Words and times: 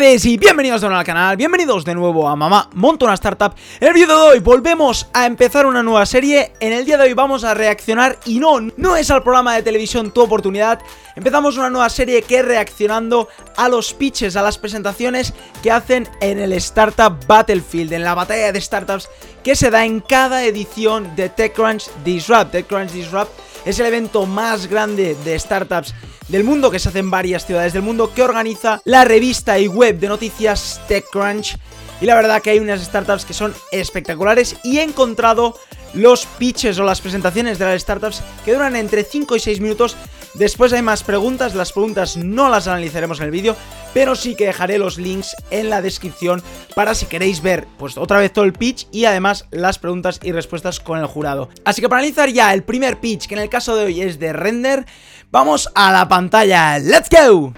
y 0.00 0.38
bienvenidos 0.38 0.80
de 0.80 0.86
nuevo 0.86 0.98
al 0.98 1.04
canal, 1.04 1.36
bienvenidos 1.36 1.84
de 1.84 1.94
nuevo 1.94 2.26
a 2.26 2.34
Mamá 2.34 2.70
Monto 2.72 3.04
una 3.04 3.12
Startup. 3.12 3.52
En 3.80 3.88
el 3.88 3.92
vídeo 3.92 4.08
de 4.08 4.30
hoy 4.30 4.38
volvemos 4.38 5.06
a 5.12 5.26
empezar 5.26 5.66
una 5.66 5.82
nueva 5.82 6.06
serie. 6.06 6.52
En 6.58 6.72
el 6.72 6.86
día 6.86 6.96
de 6.96 7.04
hoy 7.04 7.12
vamos 7.12 7.44
a 7.44 7.52
reaccionar 7.52 8.18
y 8.24 8.38
no, 8.38 8.60
no 8.78 8.96
es 8.96 9.10
al 9.10 9.22
programa 9.22 9.54
de 9.54 9.62
televisión 9.62 10.10
Tu 10.10 10.22
Oportunidad. 10.22 10.80
Empezamos 11.16 11.58
una 11.58 11.68
nueva 11.68 11.90
serie 11.90 12.22
que 12.22 12.38
es 12.38 12.44
reaccionando 12.46 13.28
a 13.58 13.68
los 13.68 13.92
pitches, 13.92 14.36
a 14.36 14.42
las 14.42 14.56
presentaciones 14.56 15.34
que 15.62 15.70
hacen 15.70 16.08
en 16.22 16.38
el 16.38 16.54
Startup 16.54 17.14
Battlefield 17.26 17.92
En 17.92 18.02
la 18.02 18.14
batalla 18.14 18.52
de 18.52 18.60
startups 18.60 19.06
que 19.44 19.54
se 19.54 19.70
da 19.70 19.84
en 19.84 20.00
cada 20.00 20.44
edición 20.44 21.14
de 21.14 21.28
TechCrunch 21.28 21.90
Disrupt. 22.04 22.52
TechCrunch 22.52 22.90
Disrupt 22.90 23.32
es 23.66 23.78
el 23.78 23.84
evento 23.84 24.24
más 24.24 24.66
grande 24.66 25.14
de 25.26 25.38
startups 25.38 25.94
del 26.30 26.44
mundo 26.44 26.70
que 26.70 26.78
se 26.78 26.88
hace 26.88 27.00
en 27.00 27.10
varias 27.10 27.44
ciudades 27.44 27.72
del 27.72 27.82
mundo 27.82 28.14
que 28.14 28.22
organiza 28.22 28.80
la 28.84 29.04
revista 29.04 29.58
y 29.58 29.66
web 29.66 29.98
de 29.98 30.08
noticias 30.08 30.80
TechCrunch. 30.86 31.56
Y 32.00 32.06
la 32.06 32.14
verdad 32.14 32.40
que 32.40 32.50
hay 32.50 32.58
unas 32.58 32.80
startups 32.80 33.24
que 33.24 33.34
son 33.34 33.52
espectaculares 33.72 34.56
y 34.62 34.78
he 34.78 34.82
encontrado 34.82 35.54
los 35.92 36.26
pitches 36.26 36.78
o 36.78 36.84
las 36.84 37.00
presentaciones 37.00 37.58
de 37.58 37.64
las 37.66 37.82
startups 37.82 38.22
que 38.44 38.52
duran 38.52 38.76
entre 38.76 39.04
5 39.04 39.36
y 39.36 39.40
6 39.40 39.60
minutos. 39.60 39.96
Después 40.34 40.72
hay 40.72 40.82
más 40.82 41.02
preguntas, 41.02 41.56
las 41.56 41.72
preguntas 41.72 42.16
no 42.16 42.48
las 42.48 42.68
analizaremos 42.68 43.18
en 43.18 43.26
el 43.26 43.32
vídeo, 43.32 43.56
pero 43.92 44.14
sí 44.14 44.36
que 44.36 44.46
dejaré 44.46 44.78
los 44.78 44.96
links 44.96 45.34
en 45.50 45.68
la 45.68 45.82
descripción 45.82 46.42
para 46.76 46.94
si 46.94 47.06
queréis 47.06 47.42
ver 47.42 47.66
pues 47.78 47.98
otra 47.98 48.20
vez 48.20 48.32
todo 48.32 48.44
el 48.44 48.52
pitch 48.52 48.86
y 48.92 49.06
además 49.06 49.46
las 49.50 49.80
preguntas 49.80 50.20
y 50.22 50.30
respuestas 50.30 50.78
con 50.78 51.00
el 51.00 51.06
jurado. 51.06 51.48
Así 51.64 51.82
que 51.82 51.88
para 51.88 51.98
analizar 51.98 52.30
ya 52.30 52.54
el 52.54 52.62
primer 52.62 53.00
pitch, 53.00 53.26
que 53.26 53.34
en 53.34 53.40
el 53.40 53.48
caso 53.48 53.74
de 53.74 53.86
hoy 53.86 54.00
es 54.00 54.20
de 54.20 54.32
Render, 54.32 54.86
vamos 55.30 55.68
a 55.74 55.92
la 55.92 56.08
pantalla. 56.08 56.78
¡Let's 56.78 57.08
go! 57.10 57.52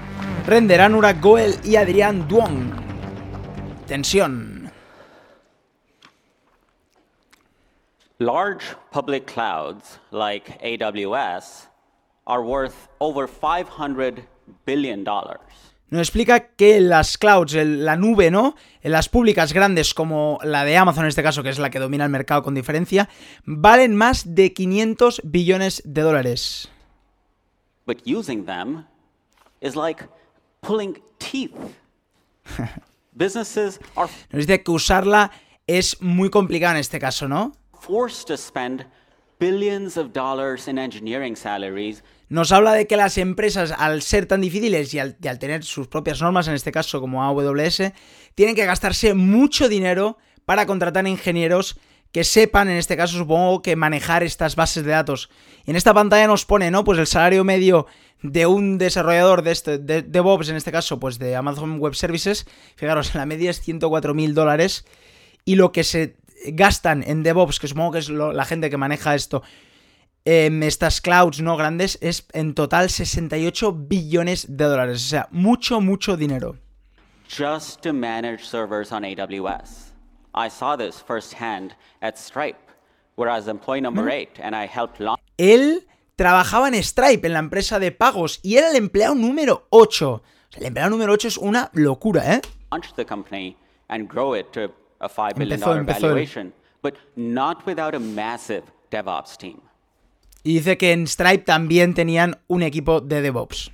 Render, 0.47 0.81
Anurag 0.81 1.21
Goel 1.21 1.55
y 1.65 1.77
Adrián 1.77 2.27
Duong. 2.29 2.73
Tensión. 3.87 4.71
Large 8.19 8.77
public 8.93 9.27
clouds 9.27 9.99
like 10.13 10.59
AWS 10.63 11.69
are 12.27 12.43
worth 12.43 12.89
over 13.01 13.27
500 13.29 14.23
billion 14.65 15.03
dollars. 15.05 15.41
Nos 15.91 16.01
explica 16.09 16.55
que 16.57 16.81
las 16.81 17.19
clouds, 17.19 17.53
el- 17.55 17.85
la 17.85 17.97
nube, 17.97 18.31
¿no? 18.31 18.55
Las 18.83 19.09
públicas 19.11 19.53
grandes 19.53 19.93
como 19.93 20.39
la 20.43 20.65
de 20.65 20.77
Amazon 20.77 21.05
en 21.05 21.09
este 21.09 21.23
caso, 21.23 21.43
que 21.43 21.51
es 21.51 21.59
la 21.59 21.69
que 21.69 21.81
domina 21.81 22.05
el 22.05 22.11
mercado 22.11 22.43
con 22.43 22.55
diferencia, 22.55 23.11
valen 23.45 23.95
más 23.95 24.35
de 24.35 24.55
500 24.55 25.21
billones 25.25 25.83
de 25.85 26.01
dólares. 26.01 26.71
But 27.87 28.07
using 28.07 28.45
them 28.45 28.87
is 29.61 29.75
like 29.77 30.05
pulling 30.61 31.03
teeth. 31.19 31.55
Businesses 33.13 33.79
are 33.97 34.09
Nos 34.31 34.47
dice 34.47 34.63
que 34.63 34.73
usarla 34.73 35.31
es 35.67 36.01
muy 36.01 36.31
complicado 36.31 36.75
en 36.75 36.81
este 36.81 36.99
caso, 36.99 37.29
¿no? 37.29 37.53
forced 37.83 38.27
to 38.29 38.37
spend 38.37 38.87
billions 39.39 39.97
of 39.97 40.13
dollars 40.13 40.69
in 40.69 40.79
engineering 40.79 41.35
salaries 41.35 42.03
Nos 42.29 42.51
habla 42.51 42.73
de 42.73 42.87
que 42.87 42.97
las 42.97 43.19
empresas, 43.19 43.75
al 43.77 44.01
ser 44.01 44.25
tan 44.25 44.41
difíciles 44.41 44.95
y 44.95 44.99
al, 44.99 45.19
y 45.21 45.29
al 45.29 45.39
tener 45.39 45.65
sus 45.65 45.87
propias 45.87 46.23
normas, 46.23 46.49
en 46.49 46.55
este 46.55 46.73
caso 46.73 46.99
como 46.99 47.23
AWS, 47.23 47.93
tienen 48.35 48.55
que 48.55 48.65
gastarse 48.65 49.13
mucho 49.13 49.69
dinero 49.69 50.17
para 50.47 50.65
contratar 50.65 51.07
ingenieros 51.07 51.77
que 52.13 52.25
sepan, 52.25 52.69
en 52.69 52.77
este 52.77 52.97
caso 52.97 53.17
supongo 53.17 53.63
que 53.63 53.75
manejar 53.75 54.23
estas 54.23 54.55
bases 54.55 54.85
de 54.85 54.91
datos. 54.91 55.31
En 55.65 55.77
esta 55.77 55.95
pantalla 55.95 56.27
nos 56.27 56.45
pone, 56.45 56.71
¿no? 56.71 56.85
Pues 56.85 56.99
el 56.99 57.07
salario 57.07 57.43
medio 57.43 57.87
de 58.23 58.47
un 58.47 58.79
desarrollador 58.79 59.43
de, 59.43 59.53
este, 59.53 59.79
de 59.79 60.03
DevOps, 60.03 60.51
en 60.51 60.57
este 60.57 60.71
caso, 60.71 61.01
pues 61.01 61.19
de 61.19 61.35
Amazon 61.35 61.79
Web 61.79 61.95
Services. 61.95 62.47
Fijaros, 62.77 63.15
la 63.15 63.27
media 63.27 63.51
es 63.51 63.61
104 63.61 64.15
mil 64.15 64.35
dólares. 64.35 64.85
Y 65.45 65.57
lo 65.57 65.73
que 65.73 65.85
se 65.85 66.17
gastan 66.47 67.03
en 67.07 67.23
DevOps, 67.23 67.59
que 67.59 67.69
supongo 67.69 67.93
que 67.93 67.99
es 67.99 68.11
la 68.11 68.45
gente 68.45 68.69
que 68.69 68.77
maneja 68.77 69.15
esto, 69.15 69.43
em, 70.25 70.63
estas 70.63 71.01
clouds 71.01 71.41
no 71.41 71.57
grandes, 71.57 71.99
es 72.03 72.27
en 72.33 72.55
total 72.55 72.91
68 72.91 73.73
billones 73.73 74.47
de 74.49 74.65
dólares. 74.65 75.05
O 75.05 75.09
sea, 75.09 75.29
mucho, 75.31 75.81
mucho 75.81 76.17
dinero. 76.17 76.57
just 77.33 77.81
to 77.83 77.93
manage 77.95 78.45
servers 78.45 78.93
on 78.93 79.05
AWS. 79.05 79.92
I 80.35 80.49
saw 80.49 80.77
this 80.77 81.01
firsthand 81.01 81.75
at 82.01 82.19
Stripe, 82.19 82.71
where 83.17 83.29
I 83.29 83.37
was 83.37 83.49
employee 83.49 83.81
number 83.81 84.09
eight 84.09 84.39
and 84.41 84.55
I 84.55 84.67
helped 84.67 85.01
launch 85.01 85.21
Él 85.37 85.87
trabajaba 86.17 86.69
en 86.69 86.83
Stripe, 86.83 87.27
en 87.27 87.33
la 87.35 87.39
empresa 87.39 87.79
de 87.79 87.91
pagos, 87.93 88.41
y 88.43 88.57
era 88.57 88.71
el 88.71 88.77
empleado 88.77 89.15
número 89.15 89.67
8. 89.71 90.11
O 90.11 90.23
sea, 90.51 90.61
el 90.61 90.67
empleado 90.67 90.91
número 90.91 91.13
8 91.13 91.29
es 91.29 91.37
una 91.37 91.71
locura, 91.75 92.35
¿eh? 92.35 92.41
the 92.97 93.05
company 93.05 93.57
and 93.89 94.09
grow 94.09 94.35
it 94.35 94.51
to 94.53 94.73
a 95.01 95.09
$5 95.09 95.35
billion 95.37 95.61
Empezó, 95.61 95.77
empezó 95.77 96.07
él. 96.07 96.13
valuation, 96.13 96.53
but 96.83 96.95
not 97.17 97.67
without 97.67 97.95
a 97.95 97.99
massive 98.01 98.63
DevOps 98.91 99.37
team. 99.37 99.61
Y 100.45 100.55
dice 100.55 100.79
que 100.79 100.93
en 100.93 101.07
Stripe 101.07 101.45
también 101.45 101.95
tenían 101.95 102.41
un 102.49 102.63
equipo 102.63 103.01
de 103.01 103.21
DevOps. 103.21 103.71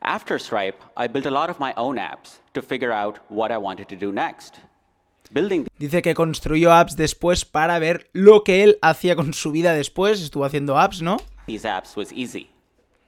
After 0.00 0.38
Stripe, 0.38 0.78
I 0.96 1.08
built 1.08 1.26
a 1.26 1.30
lot 1.30 1.48
of 1.48 1.58
my 1.58 1.72
own 1.76 1.96
apps 1.96 2.41
to 2.52 2.62
figure 2.62 2.92
out 2.92 3.18
what 3.28 3.50
I 3.50 3.58
wanted 3.58 3.86
to 3.88 3.96
do 3.96 4.12
next. 4.12 4.58
Building 5.30 5.66
Dice 5.78 6.02
que 6.02 6.14
construyó 6.14 6.72
apps 6.72 6.96
después 6.96 7.46
para 7.46 7.78
ver 7.78 8.10
lo 8.12 8.44
que 8.44 8.62
él 8.64 8.78
hacía 8.82 9.16
con 9.16 9.32
su 9.32 9.50
vida 9.50 9.72
después. 9.72 10.20
Estuvo 10.20 10.44
haciendo 10.44 10.78
apps, 10.78 11.00
¿no? 11.00 11.16
these 11.46 11.64
apps 11.64 11.96
was 11.96 12.12
easy, 12.12 12.50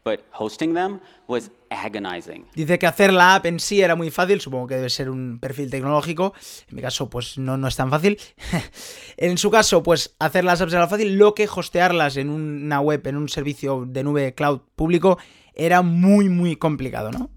but 0.05 0.21
hosting 0.32 0.75
them 0.75 1.00
was 1.27 1.50
agonizing. 1.71 2.47
Dice 2.55 2.78
que 2.78 2.87
hacer 2.87 3.12
la 3.12 3.37
app 3.37 3.47
en 3.47 3.60
sí 3.60 3.81
era 3.81 3.97
muy 3.97 4.10
fácil, 4.10 4.41
supongo 4.41 4.66
que 4.66 4.77
debe 4.77 4.91
ser 4.91 5.10
un 5.10 5.38
perfil 5.41 5.71
tecnológico. 5.71 6.34
En 6.69 6.76
mi 6.76 6.82
caso, 6.82 7.09
pues 7.09 7.38
no, 7.38 7.56
no 7.56 7.69
es 7.69 7.76
tan 7.76 7.91
fácil. 7.91 8.19
en 9.16 9.38
su 9.38 9.50
caso, 9.50 9.82
pues 9.82 10.15
hacer 10.19 10.44
las 10.44 10.61
apps 10.61 10.72
era 10.72 10.88
fácil, 10.88 11.16
lo 11.16 11.34
que 11.34 11.49
hostearlas 11.49 12.16
en 12.16 12.31
una 12.31 12.81
web, 12.81 13.06
en 13.06 13.16
un 13.16 13.28
servicio 13.28 13.84
de 13.87 14.05
nube 14.05 14.34
cloud 14.34 14.61
público, 14.75 15.19
era 15.55 15.82
muy, 15.82 16.28
muy 16.28 16.56
complicado, 16.56 17.11
¿no? 17.11 17.31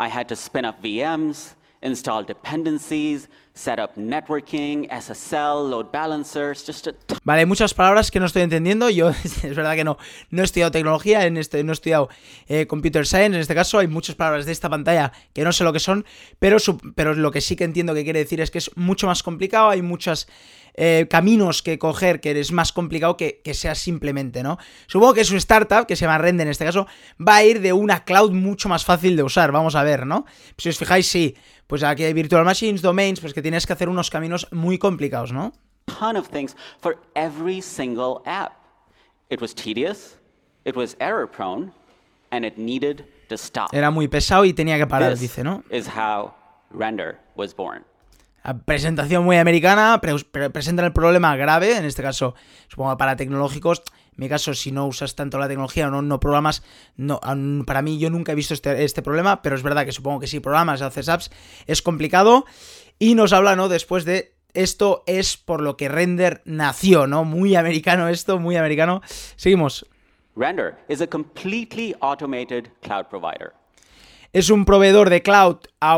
I 0.00 0.08
had 0.08 0.26
to 0.28 0.34
spin 0.36 0.64
up 0.64 0.80
VMs, 0.82 1.54
install 1.82 2.24
dependencies, 2.24 3.28
set 3.54 3.78
up 3.78 3.96
networking, 3.96 4.88
SSL, 4.90 5.68
load 5.68 5.90
balancers, 5.92 6.64
Vale, 7.24 7.40
hay 7.40 7.46
muchas 7.46 7.74
palabras 7.74 8.10
que 8.10 8.18
no 8.20 8.24
estoy 8.26 8.42
entendiendo. 8.42 8.88
Yo, 8.88 9.10
es 9.24 9.42
verdad 9.54 9.74
que 9.74 9.84
no, 9.84 9.98
no 10.30 10.40
he 10.40 10.44
estudiado 10.44 10.70
tecnología, 10.70 11.26
en 11.26 11.36
este, 11.36 11.62
no 11.64 11.72
he 11.72 11.74
estudiado 11.74 12.08
eh, 12.48 12.66
computer 12.66 13.06
science. 13.06 13.34
En 13.36 13.40
este 13.42 13.54
caso, 13.54 13.78
hay 13.78 13.88
muchas 13.88 14.14
palabras 14.14 14.46
de 14.46 14.52
esta 14.52 14.70
pantalla 14.70 15.12
que 15.34 15.42
no 15.44 15.52
sé 15.52 15.64
lo 15.64 15.72
que 15.74 15.80
son, 15.80 16.06
pero, 16.38 16.58
su- 16.58 16.78
pero 16.94 17.14
lo 17.14 17.30
que 17.30 17.40
sí 17.42 17.56
que 17.56 17.64
entiendo 17.64 17.92
que 17.92 18.04
quiere 18.04 18.20
decir 18.20 18.40
es 18.40 18.50
que 18.50 18.58
es 18.58 18.70
mucho 18.76 19.06
más 19.06 19.22
complicado. 19.22 19.68
Hay 19.68 19.82
muchos 20.76 21.08
caminos 21.08 21.62
que 21.62 21.78
coger 21.78 22.20
que 22.20 22.38
es 22.38 22.52
más 22.52 22.72
complicado 22.72 23.16
que, 23.16 23.40
que 23.42 23.54
sea 23.54 23.74
simplemente, 23.74 24.42
¿no? 24.42 24.58
Supongo 24.86 25.14
que 25.14 25.24
su 25.24 25.36
startup, 25.36 25.86
que 25.86 25.96
se 25.96 26.04
llama 26.04 26.18
Render 26.18 26.46
en 26.46 26.50
este 26.52 26.64
caso, 26.64 26.86
va 27.20 27.36
a 27.36 27.44
ir 27.44 27.60
de 27.60 27.72
una 27.72 28.04
cloud 28.04 28.32
mucho 28.32 28.68
más 28.68 28.84
fácil 28.84 29.16
de 29.16 29.22
usar. 29.22 29.52
Vamos 29.52 29.74
a 29.74 29.82
ver, 29.82 30.06
¿no? 30.06 30.24
Si 30.56 30.68
os 30.68 30.78
fijáis, 30.78 31.06
sí. 31.06 31.36
Pues 31.66 31.82
aquí 31.82 32.04
hay 32.04 32.12
virtual 32.12 32.44
machines, 32.44 32.82
domains, 32.82 33.20
pues 33.20 33.32
que 33.32 33.42
tienes 33.42 33.66
que 33.66 33.72
hacer 33.72 33.88
unos 33.88 34.10
caminos 34.10 34.48
muy 34.50 34.78
complicados, 34.78 35.32
¿no? 35.32 35.52
ton 35.98 36.16
of 36.16 36.28
things 36.28 36.54
for 36.80 36.96
every 37.14 37.60
single 37.60 38.22
app. 38.24 38.52
It 39.28 39.40
was 39.40 39.54
tedious, 39.54 40.16
it 40.64 40.76
was 40.76 40.96
error 41.00 41.26
prone, 41.26 41.72
and 42.30 42.44
it 42.44 42.58
needed 42.58 43.04
to 43.28 43.36
stop. 43.36 43.72
Era 43.72 43.90
muy 43.90 44.08
pesado 44.08 44.44
y 44.44 44.52
tenía 44.52 44.78
que 44.78 44.86
parar, 44.86 45.12
This 45.12 45.20
dice, 45.20 45.44
¿no? 45.44 45.62
is 45.70 45.88
how 45.88 46.34
Render 46.70 47.18
was 47.36 47.54
born. 47.54 47.84
Presentación 48.64 49.24
muy 49.24 49.36
americana, 49.36 50.00
pre- 50.00 50.24
pre- 50.30 50.50
presentan 50.50 50.86
el 50.86 50.92
problema 50.92 51.36
grave, 51.36 51.76
en 51.76 51.84
este 51.84 52.02
caso, 52.02 52.34
supongo 52.68 52.96
para 52.96 53.16
tecnológicos. 53.16 53.82
En 54.12 54.24
mi 54.24 54.28
caso, 54.28 54.54
si 54.54 54.72
no 54.72 54.86
usas 54.86 55.14
tanto 55.14 55.38
la 55.38 55.46
tecnología 55.46 55.88
o 55.88 56.02
no, 56.02 56.20
programas, 56.20 56.62
no, 56.96 57.20
para 57.66 57.82
mí 57.82 57.98
yo 57.98 58.10
nunca 58.10 58.32
he 58.32 58.34
visto 58.34 58.54
este, 58.54 58.84
este 58.84 59.02
problema, 59.02 59.42
pero 59.42 59.56
es 59.56 59.62
verdad 59.62 59.84
que 59.84 59.92
supongo 59.92 60.20
que 60.20 60.26
si 60.26 60.40
programas, 60.40 60.82
haces 60.82 61.08
apps, 61.08 61.30
es 61.66 61.82
complicado. 61.82 62.44
Y 62.98 63.14
nos 63.14 63.32
habla, 63.32 63.56
¿no? 63.56 63.68
Después 63.68 64.04
de 64.04 64.34
esto 64.52 65.04
es 65.06 65.36
por 65.36 65.60
lo 65.62 65.76
que 65.76 65.88
Render 65.88 66.42
nació, 66.44 67.06
¿no? 67.06 67.24
Muy 67.24 67.56
americano 67.56 68.08
esto, 68.08 68.38
muy 68.38 68.56
americano. 68.56 69.00
Seguimos. 69.36 69.86
Render 70.36 70.76
is 70.88 71.00
a 71.00 71.06
completely 71.06 71.94
automated 72.00 72.68
cloud 72.82 73.06
provider. 73.08 73.52
Es 74.32 74.50
un 74.50 74.64
proveedor 74.64 75.10
de 75.10 75.22
cloud 75.22 75.56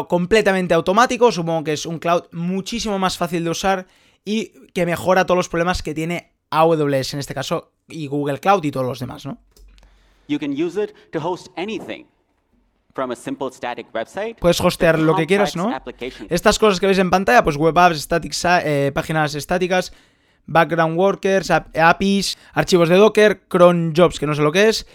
completamente 0.09 0.73
automático, 0.75 1.31
supongo 1.33 1.65
que 1.65 1.75
es 1.75 1.85
un 1.87 1.99
cloud 1.99 2.25
muchísimo 2.33 2.99
más 2.99 3.19
fácil 3.19 3.45
de 3.45 3.51
usar 3.51 3.87
y 4.25 4.53
que 4.73 4.87
mejora 4.87 5.27
todos 5.27 5.37
los 5.37 5.49
problemas 5.49 5.83
que 5.83 5.93
tiene 5.95 6.33
AWS 6.51 7.15
en 7.15 7.21
este 7.21 7.35
caso 7.35 7.73
y 7.89 8.07
Google 8.07 8.39
Cloud 8.39 8.65
y 8.65 8.71
todos 8.71 8.87
los 8.87 8.99
demás, 9.01 9.27
¿no? 9.27 9.39
You 10.29 10.39
can 10.39 10.53
use 10.53 10.83
it 10.83 10.93
to 11.13 11.19
host 11.19 11.49
anything, 11.57 12.07
from 12.95 13.11
a 13.11 13.17
simple 13.17 13.51
static 13.53 13.89
website. 13.93 14.39
Puedes 14.39 14.61
hostear 14.61 14.99
lo 14.99 15.15
que 15.15 15.27
quieras, 15.27 15.55
¿no? 15.57 15.71
Estas 16.31 16.59
cosas 16.59 16.81
que 16.81 16.87
ves 16.87 16.99
en 16.99 17.11
pantalla, 17.11 17.43
pues 17.45 17.57
web 17.57 17.77
apps, 17.77 18.01
static 18.03 18.33
eh, 18.65 18.93
páginas 18.95 19.35
estáticas, 19.35 19.93
background 20.47 20.97
workers, 20.99 21.51
ap- 21.51 21.77
APIs, 21.77 22.39
archivos 22.55 22.89
de 22.89 22.97
Docker, 22.97 23.43
cron 23.49 23.93
jobs, 23.95 24.19
que 24.19 24.27
no 24.27 24.35
sé 24.35 24.43
lo 24.43 24.53
que 24.53 24.69
es, 24.69 24.87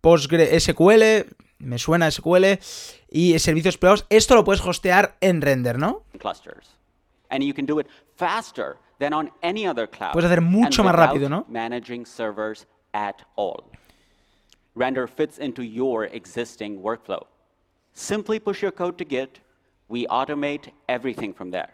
PostgreSQL, 0.00 1.34
me 1.58 1.78
suena 1.78 2.10
SQL, 2.10 2.58
y 3.10 3.38
servicios 3.38 3.78
privados. 3.78 4.06
Esto 4.10 4.34
lo 4.34 4.44
puedes 4.44 4.60
hostear 4.60 5.16
en 5.20 5.40
render, 5.40 5.78
¿no? 5.78 6.04
clusters. 6.18 6.76
And 7.30 7.42
you 7.42 7.54
can 7.54 7.66
do 7.66 7.78
it 7.78 7.86
faster 8.16 8.76
than 8.98 9.12
on 9.12 9.30
any 9.42 9.66
other 9.66 9.88
cloud. 9.88 10.12
Puedes 10.12 10.30
hacer 10.30 10.40
mucho 10.40 10.84
más 10.84 10.94
rápido, 10.94 11.28
¿no? 11.28 11.44
Managing 11.48 12.06
servers 12.06 12.66
at 12.92 13.22
all. 13.36 13.64
Render 14.74 15.06
fits 15.06 15.38
into 15.38 15.62
your 15.62 16.04
existing 16.04 16.82
workflow. 16.82 17.26
Simply 17.92 18.40
push 18.40 18.60
your 18.62 18.72
code 18.72 18.98
to 18.98 19.04
Git. 19.04 19.40
We 19.88 20.06
automate 20.06 20.72
everything 20.88 21.32
from 21.32 21.50
there. 21.50 21.70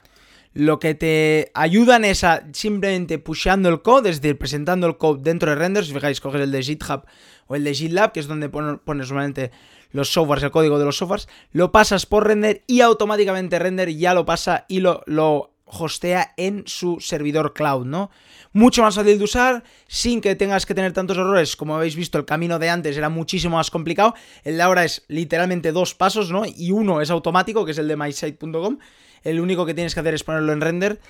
Lo 0.53 0.81
que 0.81 0.95
te 0.95 1.51
ayudan 1.55 2.05
es 2.05 2.25
a 2.25 2.45
simplemente 2.53 3.19
pusheando 3.19 3.69
el 3.69 3.83
code, 3.83 4.11
es 4.11 4.21
decir, 4.21 4.37
presentando 4.37 4.87
el 4.87 4.97
code 4.97 5.23
dentro 5.23 5.51
de 5.51 5.57
render. 5.57 5.85
Si 5.85 5.93
fijáis, 5.93 6.21
coges 6.21 6.41
el 6.41 6.51
de 6.51 6.63
GitHub 6.63 7.05
o 7.47 7.55
el 7.55 7.65
de 7.65 7.75
GitLab, 7.75 8.13
que 8.13 8.21
es 8.21 8.27
donde 8.27 8.49
pon- 8.49 8.81
pones 8.85 9.09
normalmente 9.09 9.53
los 9.93 10.13
softwares, 10.13 10.43
el 10.45 10.51
código 10.51 10.79
de 10.79 10.85
los 10.85 10.97
softwares, 10.97 11.29
lo 11.53 11.73
pasas 11.73 12.07
por 12.07 12.27
render 12.27 12.63
y 12.67 12.81
automáticamente 12.81 13.59
render 13.59 13.91
ya 13.95 14.15
lo 14.15 14.25
pasa 14.25 14.65
y 14.69 14.81
lo 14.81 15.50
hostea 15.71 16.35
en 16.37 16.65
su 16.67 16.99
servidor 17.01 17.53
cloud, 17.53 17.87
¿no? 17.87 18.11
Mucho 18.53 18.83
más 18.83 18.97
fácil 18.97 19.19
de 19.19 19.25
usar, 19.25 19.65
sin 19.87 20.21
que 20.21 20.35
tengas 20.35 20.67
que 20.67 20.75
tener 20.75 20.93
tantos 20.93 21.17
errores. 21.17 21.57
Como 21.57 21.77
habéis 21.77 21.97
visto, 21.97 22.19
el 22.19 22.25
camino 22.25 22.59
de 22.59 22.69
antes 22.69 22.97
era 22.97 23.09
muchísimo 23.09 23.57
más 23.57 23.71
complicado. 23.71 24.15
El 24.43 24.57
de 24.57 24.63
ahora 24.63 24.85
es 24.85 25.05
literalmente 25.09 25.73
dos 25.73 25.95
pasos, 25.95 26.31
¿no? 26.31 26.43
Y 26.45 26.73
uno 26.73 27.01
es 27.01 27.11
automático, 27.11 27.65
que 27.65 27.71
es 27.73 27.79
el 27.79 27.89
de 27.89 27.97
mysite.com. 27.97 28.79
El 29.23 29.41
único 29.41 29.67
que 29.67 29.75
tienes 29.75 29.95
que 29.95 30.01
hacer 30.01 30.15
es 30.15 30.25
ponerlo 30.25 30.53
en 30.53 30.61
render. 30.61 31.01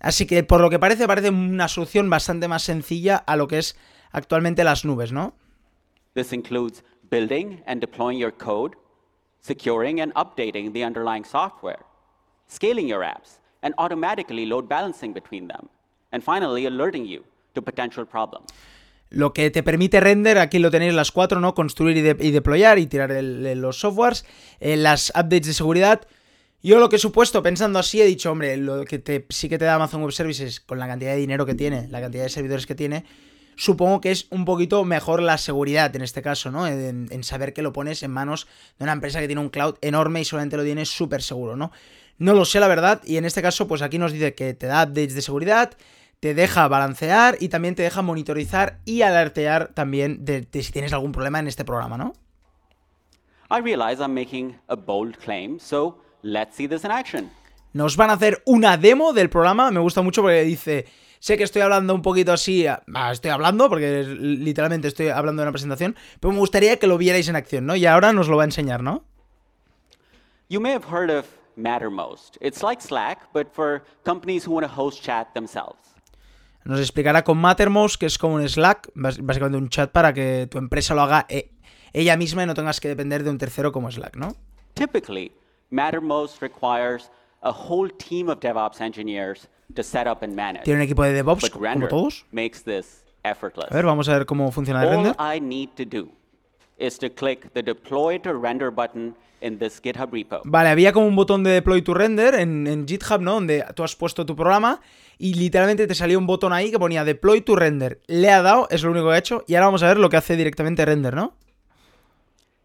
Así 0.00 0.26
que 0.26 0.42
por 0.44 0.60
lo 0.60 0.70
que 0.70 0.78
parece, 0.78 1.06
parece 1.06 1.30
una 1.30 1.68
solución 1.68 2.08
bastante 2.08 2.48
más 2.48 2.62
sencilla 2.62 3.16
a 3.16 3.36
lo 3.36 3.48
que 3.48 3.58
es 3.58 3.76
actualmente 4.10 4.64
las 4.64 4.84
nubes, 4.84 5.12
¿no? 5.12 5.34
This 6.14 6.32
includes 6.32 6.84
building 7.10 7.62
and 7.66 7.80
deploying 7.80 8.18
your 8.18 8.32
code, 8.32 8.76
securing 9.40 10.00
and 10.00 10.12
updating 10.14 10.72
the 10.72 10.84
underlying 10.84 11.24
software, 11.24 11.84
scaling 12.48 12.88
your 12.88 13.02
apps, 13.02 13.40
and 13.62 13.74
automatically 13.78 14.46
load 14.46 14.68
balancing 14.68 15.12
between 15.12 15.48
them, 15.48 15.68
and 16.12 16.22
finally 16.22 16.66
alerting 16.66 17.06
you 17.06 17.24
to 17.54 17.62
potential 17.62 18.06
problems. 18.06 18.46
Lo 19.10 19.32
que 19.32 19.50
te 19.50 19.62
permite 19.62 20.00
render, 20.00 20.38
aquí 20.38 20.58
lo 20.58 20.70
tenéis 20.70 20.92
las 20.92 21.12
cuatro, 21.12 21.40
¿no? 21.40 21.54
Construir 21.54 21.96
y, 21.96 22.02
de- 22.02 22.16
y 22.20 22.30
deployar 22.30 22.78
y 22.78 22.86
tirar 22.86 23.10
los 23.10 23.80
softwares, 23.80 24.26
eh, 24.60 24.76
las 24.76 25.10
updates 25.16 25.46
de 25.46 25.54
seguridad. 25.54 26.02
Yo 26.62 26.78
lo 26.78 26.88
que 26.90 26.96
he 26.96 26.98
supuesto, 26.98 27.42
pensando 27.42 27.78
así, 27.78 28.02
he 28.02 28.04
dicho, 28.04 28.30
hombre, 28.30 28.56
lo 28.58 28.84
que 28.84 29.24
sí 29.30 29.48
que 29.48 29.58
te 29.58 29.64
da 29.64 29.76
Amazon 29.76 30.02
Web 30.02 30.12
Services 30.12 30.60
con 30.60 30.78
la 30.78 30.86
cantidad 30.88 31.12
de 31.12 31.18
dinero 31.18 31.46
que 31.46 31.54
tiene, 31.54 31.88
la 31.88 32.00
cantidad 32.00 32.24
de 32.24 32.28
servidores 32.28 32.66
que 32.66 32.74
tiene, 32.74 33.04
supongo 33.56 34.00
que 34.00 34.10
es 34.10 34.26
un 34.30 34.44
poquito 34.44 34.84
mejor 34.84 35.22
la 35.22 35.38
seguridad 35.38 35.94
en 35.96 36.02
este 36.02 36.20
caso, 36.20 36.50
¿no? 36.50 36.66
En, 36.66 37.08
en 37.10 37.24
saber 37.24 37.54
que 37.54 37.62
lo 37.62 37.72
pones 37.72 38.02
en 38.02 38.10
manos 38.10 38.46
de 38.78 38.84
una 38.84 38.92
empresa 38.92 39.20
que 39.20 39.26
tiene 39.26 39.40
un 39.40 39.48
cloud 39.48 39.76
enorme 39.80 40.20
y 40.20 40.24
solamente 40.24 40.56
lo 40.56 40.64
tiene 40.64 40.84
súper 40.84 41.22
seguro, 41.22 41.56
¿no? 41.56 41.72
No 42.18 42.34
lo 42.34 42.44
sé, 42.44 42.60
la 42.60 42.68
verdad, 42.68 43.00
y 43.04 43.16
en 43.16 43.24
este 43.24 43.42
caso, 43.42 43.68
pues 43.68 43.82
aquí 43.82 43.98
nos 43.98 44.12
dice 44.12 44.34
que 44.34 44.54
te 44.54 44.66
da 44.66 44.82
updates 44.82 45.14
de 45.14 45.22
seguridad, 45.22 45.72
te 46.20 46.34
deja 46.34 46.66
balancear 46.66 47.36
y 47.40 47.48
también 47.48 47.74
te 47.74 47.82
deja 47.82 48.02
monitorizar 48.02 48.80
y 48.84 49.02
alertear 49.02 49.68
también 49.68 50.24
de, 50.24 50.42
de 50.42 50.62
si 50.62 50.72
tienes 50.72 50.92
algún 50.92 51.12
problema 51.12 51.38
en 51.38 51.46
este 51.46 51.64
programa, 51.64 51.96
¿no? 51.96 52.12
I 53.50 53.60
realize 53.60 54.02
I'm 54.02 54.12
making 54.12 54.58
a 54.68 54.76
bold 54.76 55.16
claim, 55.16 55.58
so 55.58 55.98
let's 56.22 56.54
see 56.56 56.68
this 56.68 56.84
in 56.84 56.90
action. 56.90 57.30
Nos 57.72 57.96
van 57.96 58.10
a 58.10 58.14
hacer 58.14 58.42
una 58.44 58.76
demo 58.76 59.12
del 59.12 59.30
programa. 59.30 59.70
Me 59.70 59.80
gusta 59.80 60.02
mucho 60.02 60.22
porque 60.22 60.42
dice. 60.42 60.86
Sé 61.20 61.36
que 61.36 61.42
estoy 61.42 61.62
hablando 61.62 61.94
un 61.94 62.02
poquito 62.02 62.32
así. 62.32 62.66
estoy 63.10 63.30
hablando 63.30 63.68
porque 63.68 64.04
literalmente 64.04 64.86
estoy 64.86 65.08
hablando 65.08 65.42
de 65.42 65.46
una 65.46 65.52
presentación. 65.52 65.96
Pero 66.20 66.32
me 66.32 66.38
gustaría 66.38 66.78
que 66.78 66.86
lo 66.86 66.96
vierais 66.96 67.28
en 67.28 67.34
acción, 67.34 67.66
¿no? 67.66 67.74
Y 67.74 67.86
ahora 67.86 68.12
nos 68.12 68.28
lo 68.28 68.36
va 68.36 68.44
a 68.44 68.46
enseñar, 68.46 68.82
¿no? 68.82 69.04
You 70.48 70.60
may 70.60 70.72
have 70.72 70.86
heard 70.88 71.10
of 71.10 71.26
Mattermost. 71.58 72.38
It's 72.40 72.62
like 72.62 72.80
Slack, 72.80 73.32
but 73.32 73.52
for 73.52 73.82
companies 74.04 74.46
who 74.46 74.52
want 74.52 74.64
to 74.66 74.72
host 74.72 75.02
chat 75.02 75.34
themselves. 75.34 75.94
Nos 76.64 76.80
explicará 76.80 77.24
con 77.24 77.38
Mattermost, 77.38 77.96
que 77.98 78.06
es 78.06 78.18
como 78.18 78.36
un 78.36 78.48
Slack, 78.48 78.90
básicamente 78.94 79.56
un 79.56 79.68
chat 79.68 79.90
para 79.90 80.12
que 80.12 80.46
tu 80.50 80.58
empresa 80.58 80.94
lo 80.94 81.02
haga 81.02 81.26
eh, 81.28 81.50
ella 81.92 82.16
misma 82.16 82.42
y 82.42 82.46
no 82.46 82.54
tengas 82.54 82.80
que 82.80 82.88
depender 82.88 83.24
de 83.24 83.30
un 83.30 83.38
tercero 83.38 83.72
como 83.72 83.90
Slack, 83.90 84.16
¿no? 84.16 84.34
Typically, 84.74 85.32
Mattermost 85.70 86.40
requires 86.40 87.10
a 87.42 87.50
whole 87.50 87.90
team 87.90 88.28
of 88.28 88.40
DevOps 88.40 88.80
engineers 88.80 89.48
to 89.74 89.82
set 89.82 90.06
up 90.06 90.22
and 90.22 90.34
manage. 90.34 90.64
Tiene 90.64 90.80
un 90.80 90.84
equipo 90.84 91.04
de 91.04 91.12
DevOps, 91.12 91.50
como 91.50 91.88
todos. 91.88 92.24
makes 92.32 92.62
this 92.62 93.04
effortless. 93.24 93.70
A 93.70 93.74
ver, 93.74 93.86
vamos 93.86 94.08
a 94.08 94.12
ver 94.12 94.26
cómo 94.26 94.50
funciona 94.52 94.82
el 94.82 94.88
All 94.88 94.94
render. 94.94 95.16
I 95.18 95.40
need 95.40 95.70
to 95.76 95.84
do 95.84 96.10
is 96.78 96.98
to 96.98 97.08
click 97.10 97.52
the 97.52 97.62
deploy 97.62 98.18
to 98.20 98.32
render 98.34 98.70
button 98.70 99.14
in 99.40 99.58
this 99.58 99.80
GitHub 99.80 100.10
repo. 100.12 100.40
Vale, 100.44 100.68
había 100.68 100.92
como 100.92 101.06
un 101.06 101.16
botón 101.16 101.44
de 101.44 101.50
deploy 101.50 101.82
to 101.82 101.94
render 101.94 102.34
en, 102.34 102.66
en 102.66 102.86
GitHub, 102.86 103.20
¿no? 103.20 103.34
Donde 103.34 103.64
tú 103.74 103.84
has 103.84 103.94
puesto 103.96 104.26
tu 104.26 104.34
programa 104.34 104.80
y 105.18 105.34
literalmente 105.34 105.86
te 105.86 105.94
salió 105.94 106.18
un 106.18 106.26
botón 106.26 106.52
ahí 106.52 106.70
que 106.70 106.78
ponía 106.78 107.04
deploy 107.04 107.40
to 107.40 107.56
render. 107.56 108.00
Le 108.06 108.30
ha 108.30 108.42
dado, 108.42 108.68
es 108.70 108.82
lo 108.82 108.90
único 108.90 109.08
que 109.08 109.14
ha 109.14 109.18
hecho, 109.18 109.44
y 109.46 109.54
ahora 109.54 109.66
vamos 109.66 109.82
a 109.82 109.88
ver 109.88 109.98
lo 109.98 110.08
que 110.08 110.16
hace 110.16 110.36
directamente 110.36 110.84
render, 110.84 111.14
¿no? 111.14 111.34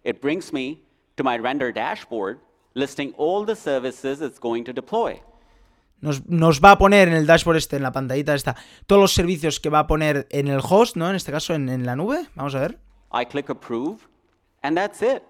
It 0.04 0.22
brings 0.22 0.52
me 0.52 0.80
to 1.16 1.24
my 1.24 1.38
render 1.38 1.74
dashboard 1.74 2.40
listing 2.74 3.14
all 3.18 3.46
the 3.46 3.56
services 3.56 4.20
it's 4.22 4.40
going 4.40 4.64
to 4.64 4.74
deploy. 4.74 5.22
Nos, 6.02 6.28
nos 6.28 6.60
va 6.60 6.72
a 6.72 6.78
poner 6.78 7.08
en 7.08 7.14
el 7.14 7.26
dashboard 7.26 7.58
este, 7.58 7.78
en 7.78 7.84
la 7.84 7.94
pantallita 7.94 8.36
esta, 8.36 8.58
todos 8.88 9.02
los 9.02 9.14
servicios 9.14 9.62
que 9.62 9.70
va 9.70 9.80
a 9.80 9.88
poner 9.88 10.28
en 10.32 10.50
el 10.50 10.60
host, 10.62 10.98
¿no? 10.98 11.10
En 11.10 11.16
este 11.16 11.32
caso, 11.32 11.54
en, 11.54 11.70
en 11.70 11.86
la 11.86 11.96
nube. 11.96 12.28
Vamos 12.36 12.56
a 12.56 12.60
ver. 12.60 12.80
I 13.14 13.24
click 13.26 13.50
approve, 13.50 14.08
and 14.64 14.76
that's 14.76 15.02
it. 15.02 15.24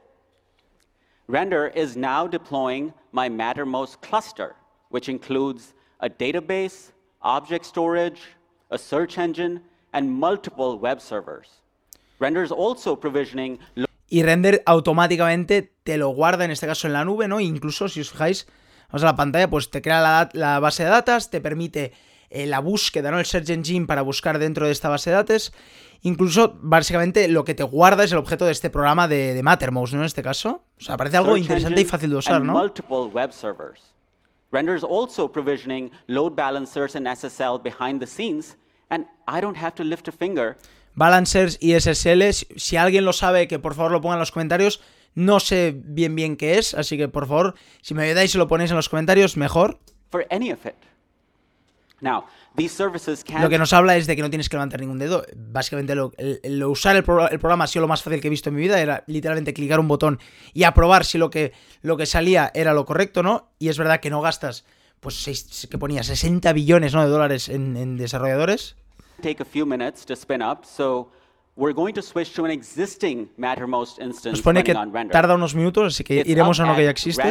Render 1.27 1.67
is 1.67 1.97
now 1.97 2.27
deploying 2.27 2.93
my 3.11 3.29
Mattermost 3.29 4.01
cluster, 4.01 4.55
which 4.89 5.09
includes 5.09 5.73
a 5.99 6.09
database, 6.09 6.91
object 7.21 7.65
storage, 7.65 8.21
a 8.71 8.77
search 8.77 9.17
engine, 9.17 9.61
and 9.93 10.09
multiple 10.09 10.79
web 10.79 11.01
servers. 11.01 11.61
Render 12.19 12.43
is 12.43 12.51
also 12.51 12.95
provisioning 12.95 13.59
Y 14.09 14.21
render 14.21 14.61
automáticamente 14.67 15.71
te 15.83 15.97
lo 15.97 16.09
guarda, 16.09 16.45
en 16.45 16.51
este 16.51 16.67
caso, 16.67 16.85
en 16.85 16.93
la 16.93 17.03
nube, 17.03 17.27
¿no? 17.27 17.39
Incluso, 17.39 17.89
si 17.89 17.99
os 18.01 18.11
fijáis, 18.11 18.45
vamos 18.89 19.01
a 19.01 19.07
la 19.07 19.15
pantalla, 19.15 19.49
pues 19.49 19.71
te 19.71 19.81
crea 19.81 20.01
la, 20.01 20.29
la 20.33 20.59
base 20.59 20.83
de 20.83 20.89
datos, 20.89 21.31
te 21.31 21.41
permite 21.41 21.93
eh, 22.33 22.45
la 22.45 22.59
búsqueda, 22.59 23.11
¿no? 23.11 23.19
El 23.19 23.25
search 23.25 23.49
engine 23.49 23.85
para 23.85 24.01
buscar 24.01 24.39
dentro 24.39 24.65
de 24.65 24.71
esta 24.71 24.89
base 24.89 25.09
de 25.09 25.15
datos. 25.15 25.53
Incluso, 26.01 26.57
básicamente, 26.61 27.27
lo 27.27 27.45
que 27.45 27.55
te 27.55 27.63
guarda 27.63 28.03
es 28.03 28.11
el 28.11 28.17
objeto 28.17 28.45
de 28.45 28.51
este 28.51 28.69
programa 28.69 29.07
de, 29.07 29.33
de 29.33 29.43
Mattermost, 29.43 29.93
¿no? 29.93 29.99
En 29.99 30.05
este 30.05 30.21
caso. 30.21 30.63
O 30.77 30.83
sea, 30.83 30.97
parece 30.97 31.17
algo 31.17 31.37
interesante 31.37 31.81
y 31.81 31.85
fácil 31.85 32.09
de 32.09 32.17
usar, 32.17 32.41
¿no? 32.41 32.53
multiple 32.53 33.05
web 33.13 33.31
servers. 33.31 33.93
Render 34.51 34.75
is 34.75 34.83
also 34.83 35.31
provisioning 35.31 35.91
load 36.07 36.35
balancers 36.35 36.95
and 36.95 37.07
SSL 37.07 37.61
behind 37.63 37.99
the 37.99 38.07
scenes, 38.07 38.57
and 38.89 39.05
I 39.27 39.41
don't 39.41 39.57
have 39.57 39.73
to 39.75 39.83
lift 39.83 40.07
a 40.07 40.11
finger 40.11 40.57
Balancers 40.95 41.57
y 41.59 41.73
SSL, 41.73 42.33
si, 42.33 42.47
si 42.55 42.77
alguien 42.77 43.03
lo 43.03 43.13
sabe, 43.13 43.47
que 43.47 43.57
por 43.57 43.73
favor 43.73 43.91
lo 43.91 44.01
ponga 44.01 44.15
en 44.15 44.19
los 44.19 44.31
comentarios. 44.31 44.79
No 45.15 45.39
sé 45.39 45.73
bien 45.75 46.15
bien 46.15 46.37
qué 46.37 46.59
es, 46.59 46.75
así 46.75 46.97
que 46.97 47.07
por 47.07 47.27
favor, 47.27 47.55
si 47.81 47.95
me 47.95 48.03
ayudáis 48.03 48.35
y 48.35 48.37
lo 48.37 48.47
ponéis 48.47 48.69
en 48.69 48.77
los 48.77 48.89
comentarios, 48.89 49.37
mejor. 49.37 49.79
for 50.13 50.27
any 50.29 50.51
of 50.51 50.63
it. 50.63 50.75
Now, 50.75 50.81
these 50.81 50.81
services 50.83 51.92
can 51.92 51.92
Lo 53.41 53.49
que 53.49 53.57
nos 53.57 53.73
habla 53.73 53.95
es 53.97 54.05
de 54.07 54.15
que 54.15 54.21
no 54.21 54.29
tienes 54.29 54.49
que 54.49 54.55
levantar 54.57 54.79
ningún 54.79 54.99
dedo. 54.99 55.25
Básicamente, 55.35 55.95
lo, 55.95 56.11
el- 56.17 56.39
el 56.43 56.63
usar 56.65 56.95
el, 56.95 57.03
pro- 57.03 57.29
el 57.29 57.39
programa 57.39 57.63
ha 57.63 57.67
sido 57.67 57.81
lo 57.81 57.87
más 57.87 58.03
fácil 58.03 58.19
que 58.21 58.27
he 58.27 58.29
visto 58.29 58.49
en 58.49 58.55
mi 58.55 58.61
vida. 58.61 58.79
Era 58.81 59.03
literalmente 59.07 59.53
clicar 59.53 59.79
un 59.79 59.87
botón 59.87 60.19
y 60.53 60.63
aprobar 60.63 61.05
si 61.05 61.17
lo 61.17 61.29
que, 61.29 61.53
lo 61.81 61.97
que 61.97 62.05
salía 62.05 62.51
era 62.53 62.73
lo 62.73 62.85
correcto, 62.85 63.23
¿no? 63.23 63.49
Y 63.59 63.69
es 63.69 63.77
verdad 63.77 63.99
que 63.99 64.09
no 64.09 64.21
gastas, 64.21 64.65
pues, 64.99 65.15
seis- 65.15 65.67
que 65.69 65.77
ponía 65.77 66.03
60 66.03 66.51
billones 66.53 66.93
¿no? 66.93 67.01
de 67.03 67.09
dólares 67.09 67.49
en, 67.49 67.77
en 67.77 67.97
desarrolladores. 67.97 68.75
take 69.21 69.41
a 69.41 69.45
few 69.45 69.65
minutes 69.65 70.05
to 70.05 70.13
spin 70.15 70.41
up. 70.41 70.65
So 70.65 71.09
we're 71.55 71.73
going 71.73 71.93
to 71.93 72.01
switch 72.01 72.33
to 72.33 72.43
an 72.45 72.51
existing 72.51 73.29
Mattermost 73.37 73.99
instance 73.99 74.31
Nos 74.31 74.41
pone 74.41 74.63
que 74.63 74.73
tarda 75.11 75.35
unos 75.35 75.55
minutos, 75.55 75.93
así 75.93 76.03
que 76.03 76.23
iremos 76.31 76.59
a 76.59 76.63
uno 76.63 76.75
que 76.75 76.83
ya 76.83 76.89
existe. 76.91 77.21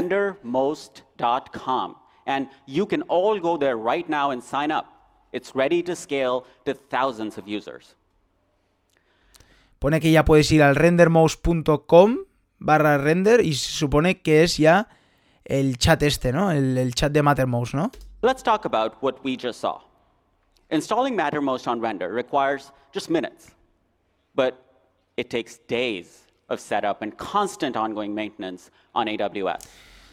And 2.26 2.49
you 2.67 2.87
can 2.87 3.02
all 3.02 3.38
go 3.41 3.57
there 3.57 3.76
right 3.76 4.09
now 4.09 4.31
and 4.31 4.43
sign 4.43 4.71
up. 4.71 4.87
It's 5.33 5.55
ready 5.55 5.83
to 5.85 5.97
scale 5.97 6.45
to 6.64 6.75
thousands 6.75 7.38
of 7.38 7.49
users. 7.49 7.97
Pone 9.79 10.00
que 10.00 10.12
ya 10.12 10.25
puedes 10.25 10.50
ir 10.52 10.62
al 10.62 10.76
rendermouse.com 10.76 12.19
barra 12.61 12.99
render 12.99 13.41
y 13.41 13.55
se 13.55 13.73
supone 13.73 14.23
que 14.23 14.45
es 14.45 14.57
ya 14.57 14.88
el 15.45 15.76
chat 15.79 16.02
este, 16.02 16.33
¿no? 16.33 16.52
El, 16.52 16.79
el 16.79 16.95
chat 16.95 17.11
de 17.11 17.23
Mattermost, 17.23 17.75
¿no? 17.75 17.91
Let's 18.23 18.43
talk 18.43 18.64
about 18.64 19.02
what 19.02 19.25
we 19.25 19.37
just 19.37 19.61
saw. 19.61 19.81
Installing 20.71 21.17
Mattermost 21.17 21.67
on 21.67 21.81
Render 21.81 22.09
requires 22.09 22.71
just 22.93 23.11
minutes, 23.11 23.50
but 24.35 24.55
it 25.17 25.29
takes 25.29 25.59
days 25.67 26.29
of 26.49 26.61
setup 26.61 27.02
and 27.02 27.17
constant 27.19 27.76
ongoing 27.76 28.14
maintenance 28.14 28.71
on 28.95 29.07
AWS. 29.07 29.67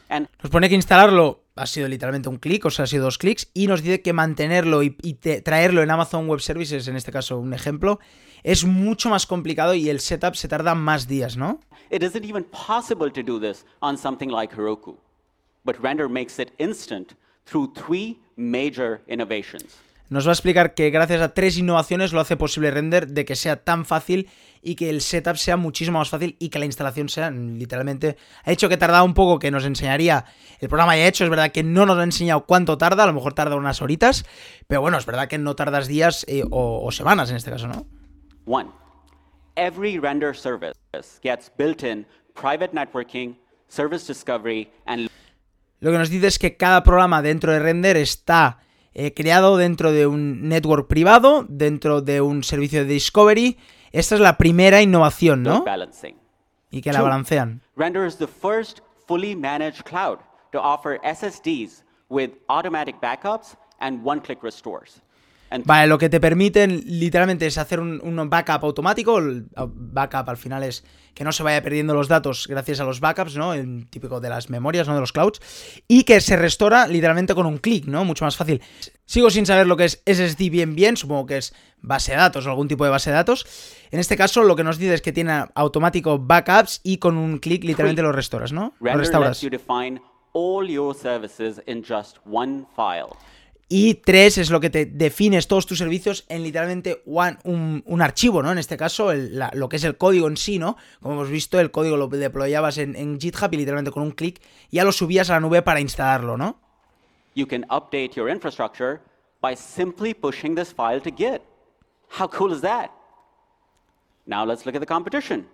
Nos 0.10 0.52
pone 0.52 0.70
que 0.70 0.76
instalarlo 0.76 1.44
ha 1.56 1.66
sido 1.68 1.88
literalmente 1.88 2.30
un 2.30 2.38
clic, 2.38 2.66
o 2.66 2.70
sea, 2.70 2.84
ha 2.86 2.88
sido 2.88 3.04
dos 3.04 3.18
clics, 3.18 3.50
y 3.54 3.68
nos 3.68 3.84
dice 3.84 4.02
que 4.02 4.14
mantenerlo 4.14 4.82
y, 4.82 4.96
y 5.02 5.16
te- 5.16 5.42
traerlo 5.42 5.84
en 5.84 5.92
Amazon 5.92 6.28
Web 6.28 6.40
Services, 6.40 6.88
en 6.88 6.96
este 6.96 7.12
caso 7.12 7.38
un 7.38 7.54
ejemplo, 7.54 8.00
es 8.44 8.64
mucho 8.64 9.10
más 9.10 9.26
complicado 9.28 9.74
y 9.74 9.90
el 9.90 10.00
setup 10.00 10.36
se 10.36 10.48
tarda 10.48 10.74
más 10.74 11.08
días, 11.08 11.36
¿no? 11.36 11.60
It 11.92 12.02
isn't 12.02 12.24
even 12.24 12.46
possible 12.46 13.12
to 13.12 13.22
do 13.22 13.40
this 13.40 13.66
on 13.82 13.98
something 13.98 14.30
like 14.30 14.56
Heroku. 14.56 14.96
But 15.66 15.76
Render 15.82 16.08
makes 16.08 16.40
it 16.40 16.54
instant 16.58 17.16
through 17.46 17.74
three 17.74 18.20
major 18.38 19.02
innovations. 19.08 19.76
Nos 20.10 20.26
va 20.26 20.32
a 20.32 20.34
explicar 20.34 20.74
que 20.74 20.90
gracias 20.90 21.22
a 21.22 21.34
tres 21.34 21.58
innovaciones 21.58 22.14
lo 22.14 22.20
hace 22.20 22.36
posible 22.36 22.72
render 22.72 23.08
de 23.08 23.26
que 23.26 23.36
sea 23.36 23.58
tan 23.64 23.86
fácil 23.86 24.30
y 24.62 24.76
que 24.76 24.90
el 24.90 25.02
setup 25.02 25.38
sea 25.38 25.56
muchísimo 25.56 26.00
más 26.00 26.10
fácil 26.10 26.36
y 26.40 26.50
que 26.50 26.60
la 26.60 26.66
instalación 26.66 27.10
sea 27.10 27.30
literalmente... 27.30 28.18
Ha 28.44 28.52
hecho 28.52 28.70
que 28.70 28.78
tardado 28.78 29.06
un 29.06 29.14
poco, 29.14 29.40
que 29.40 29.52
nos 29.52 29.66
enseñaría 29.66 30.26
el 30.60 30.68
programa 30.68 30.98
ya 30.98 31.08
hecho, 31.08 31.24
es 31.24 31.30
verdad 31.30 31.52
que 31.52 31.64
no 31.64 31.86
nos 31.86 31.98
ha 32.00 32.04
enseñado 32.04 32.46
cuánto 32.46 32.78
tarda, 32.78 33.04
a 33.04 33.08
lo 33.08 33.14
mejor 33.14 33.34
tarda 33.34 33.56
unas 33.56 33.82
horitas, 33.82 34.26
pero 34.68 34.82
bueno, 34.82 34.98
es 34.98 35.06
verdad 35.06 35.28
que 35.28 35.38
no 35.38 35.56
tardas 35.56 35.88
días 35.88 36.26
eh, 36.28 36.44
o, 36.50 36.84
o 36.84 36.92
semanas 36.92 37.30
en 37.30 37.38
este 37.38 37.52
caso, 37.52 37.68
¿no? 37.68 37.86
One, 38.46 38.72
every 39.56 40.00
render 40.00 40.36
service 40.36 40.76
gets 41.22 41.52
built-in 41.56 42.06
private 42.34 42.74
networking, 42.74 43.36
service 43.68 44.08
discovery, 44.08 44.72
and 44.86 45.10
Lo 45.80 45.92
que 45.92 45.98
nos 45.98 46.10
dice 46.10 46.28
es 46.28 46.40
que 46.40 46.58
cada 46.58 46.84
programa 46.84 47.22
dentro 47.22 47.52
de 47.54 47.60
render 47.60 47.96
está 47.98 48.60
eh, 48.94 49.14
creado 49.14 49.58
dentro 49.58 49.92
de 49.92 50.08
un 50.08 50.50
network 50.50 50.88
privado, 50.88 51.46
dentro 51.48 52.02
de 52.02 52.22
un 52.22 52.44
servicio 52.44 52.84
de 52.86 52.94
discovery. 52.94 53.58
Esta 53.92 54.16
es 54.16 54.22
la 54.22 54.38
primera 54.38 54.82
innovación, 54.82 55.44
¿no? 55.44 55.64
Y 56.72 56.82
que 56.82 56.94
la 56.94 57.02
balancean. 57.02 57.62
Render 57.76 58.06
is 58.06 58.18
the 58.18 58.28
first 58.28 58.82
fully 59.08 59.36
managed 59.36 59.84
cloud 59.86 60.20
to 60.52 60.60
offer 60.60 61.00
SSDs 61.04 61.84
with 62.10 62.32
automatic 62.48 63.00
backups 63.02 63.56
and 63.80 64.04
one-click 64.04 64.44
restores. 64.44 65.02
Vale, 65.66 65.88
lo 65.88 65.98
que 65.98 66.10
te 66.10 66.20
permiten 66.20 66.84
literalmente 66.86 67.48
es 67.48 67.58
hacer 67.58 67.80
un, 67.80 68.00
un 68.02 68.30
backup 68.30 68.64
automático. 68.64 69.18
El 69.18 69.48
backup 69.56 70.30
al 70.30 70.38
final 70.38 70.64
es 70.64 70.84
que 71.14 71.24
no 71.24 71.32
se 71.32 71.44
vaya 71.44 71.62
perdiendo 71.62 71.94
los 71.94 72.08
datos 72.08 72.48
gracias 72.48 72.80
a 72.80 72.86
los 72.86 73.00
backups, 73.00 73.36
¿no? 73.36 73.54
El 73.54 73.88
típico 73.90 74.20
de 74.20 74.30
las 74.30 74.50
memorias, 74.50 74.88
¿no? 74.88 74.94
De 74.94 75.02
los 75.02 75.12
clouds. 75.12 75.42
Y 75.88 76.04
que 76.04 76.22
se 76.22 76.36
restora 76.36 76.88
literalmente 76.88 77.36
con 77.36 77.46
un 77.46 77.58
clic, 77.58 77.86
¿no? 77.86 78.06
Mucho 78.06 78.26
más 78.26 78.38
fácil. 78.38 78.62
Sigo 79.06 79.30
sin 79.30 79.46
saber 79.46 79.68
lo 79.68 79.76
que 79.76 79.86
es 79.86 80.04
SSD 80.06 80.50
bien 80.50 80.76
bien, 80.76 80.96
supongo 80.96 81.26
que 81.26 81.38
es 81.38 81.54
base 81.82 82.12
de 82.12 82.18
datos 82.18 82.46
o 82.46 82.50
algún 82.50 82.68
tipo 82.68 82.86
de 82.86 82.92
base 82.92 83.10
de 83.10 83.16
datos. 83.16 83.46
En 83.92 84.00
este 84.00 84.16
caso 84.16 84.44
lo 84.44 84.56
que 84.56 84.64
nos 84.64 84.78
dice 84.78 84.94
es 84.94 85.02
que 85.02 85.12
tiene 85.12 85.46
automático 85.56 86.20
backups 86.20 86.82
y 86.84 86.98
con 86.98 87.18
un 87.18 87.40
clic 87.40 87.64
literalmente 87.64 88.02
lo 88.02 88.12
restoras, 88.12 88.54
¿no? 88.54 88.74
Lo 88.80 88.96
restauras. 88.96 89.42
you 89.42 89.50
define 89.50 90.00
all 90.34 90.66
your 90.70 90.96
services 90.96 91.62
in 91.66 91.84
just 91.84 92.18
one 92.26 92.66
file. 92.76 93.18
Y 93.72 93.94
tres 93.94 94.40
es 94.40 94.50
lo 94.50 94.60
que 94.60 94.72
te 94.72 94.88
defines 94.88 95.48
todos 95.48 95.68
tus 95.68 95.78
servicios 95.78 96.26
en 96.28 96.42
literalmente 96.42 97.04
one- 97.06 97.38
un, 97.44 97.84
un 97.86 98.02
archivo, 98.02 98.42
¿no? 98.42 98.52
En 98.52 98.58
este 98.58 98.78
caso, 98.78 99.12
el- 99.12 99.38
la- 99.38 99.52
lo 99.54 99.70
que 99.70 99.76
es 99.76 99.84
el 99.84 99.96
código 99.96 100.28
en 100.28 100.38
sí, 100.38 100.58
¿no? 100.58 100.76
Como 101.02 101.14
hemos 101.14 101.30
visto, 101.30 101.60
el 101.60 101.70
código 101.70 101.96
lo 101.96 102.08
deployabas 102.08 102.80
en, 102.80 102.96
en 102.96 103.20
GitHub 103.20 103.54
y 103.54 103.58
literalmente 103.58 103.92
con 103.92 104.02
un 104.02 104.12
clic 104.12 104.42
ya 104.72 104.84
lo 104.84 104.92
subías 104.92 105.30
a 105.30 105.34
la 105.34 105.40
nube 105.42 105.62
para 105.62 105.82
instalarlo, 105.82 106.36
¿no? 106.36 106.60
You 107.36 107.48
can 107.48 107.64
update 107.70 108.14
your 108.16 108.28
infrastructure 108.28 109.02
by 109.40 109.56
simply 109.56 110.16
pushing 110.16 110.56
this 110.56 110.74
file 110.74 111.00
to 111.02 111.12
Git. 111.16 111.44
How 112.20 112.28
cool 112.28 112.52
is 112.52 112.62
that? 112.62 112.90
Now 114.26 114.46
let's 114.48 114.66
look 114.66 114.76
at 114.76 114.82
the 114.82 114.88
competition. 114.88 115.48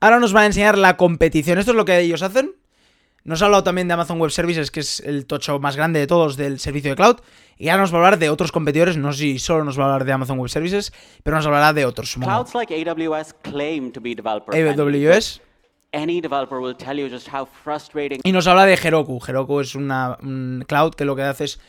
Ahora 0.00 0.20
nos 0.20 0.32
va 0.34 0.42
a 0.42 0.46
enseñar 0.46 0.78
la 0.78 0.96
competición. 0.96 1.58
Esto 1.58 1.72
es 1.72 1.76
lo 1.76 1.84
que 1.84 1.98
ellos 1.98 2.22
hacen. 2.22 2.52
Nos 3.28 3.42
ha 3.42 3.44
hablado 3.44 3.62
también 3.62 3.86
de 3.88 3.92
Amazon 3.92 4.18
Web 4.18 4.30
Services, 4.30 4.70
que 4.70 4.80
es 4.80 5.00
el 5.00 5.26
tocho 5.26 5.58
más 5.58 5.76
grande 5.76 6.00
de 6.00 6.06
todos 6.06 6.38
del 6.38 6.58
servicio 6.58 6.92
de 6.92 6.96
cloud. 6.96 7.16
Y 7.58 7.68
ahora 7.68 7.82
nos 7.82 7.92
va 7.92 7.98
a 7.98 8.00
hablar 8.00 8.18
de 8.18 8.30
otros 8.30 8.52
competidores. 8.52 8.96
No 8.96 9.12
sé 9.12 9.18
si 9.18 9.38
solo 9.38 9.64
nos 9.64 9.78
va 9.78 9.82
a 9.82 9.86
hablar 9.88 10.06
de 10.06 10.12
Amazon 10.12 10.38
Web 10.38 10.48
Services, 10.48 10.94
pero 11.22 11.36
nos 11.36 11.44
hablará 11.44 11.74
de 11.74 11.84
otros. 11.84 12.14
Clouds 12.14 12.54
like 12.54 12.72
AWS 12.72 13.34
claim 13.42 13.92
to 13.92 14.00
be 14.00 14.14
developer. 14.14 14.54
AWS. 14.56 15.42
Any 15.92 16.22
developer 16.22 16.58
will 16.58 16.74
tell 16.74 16.98
you 16.98 17.10
just 17.10 17.28
how 17.28 17.44
frustrating 17.44 18.20
Y 18.24 18.32
nos 18.32 18.46
habla 18.46 18.64
de 18.64 18.78
Heroku. 18.82 19.20
Heroku 19.22 19.60
es 19.60 19.74
una, 19.74 20.16
un 20.22 20.64
cloud 20.66 20.94
que 20.94 21.04
lo 21.04 21.14
que 21.14 21.20
hace 21.20 21.44
es, 21.44 21.60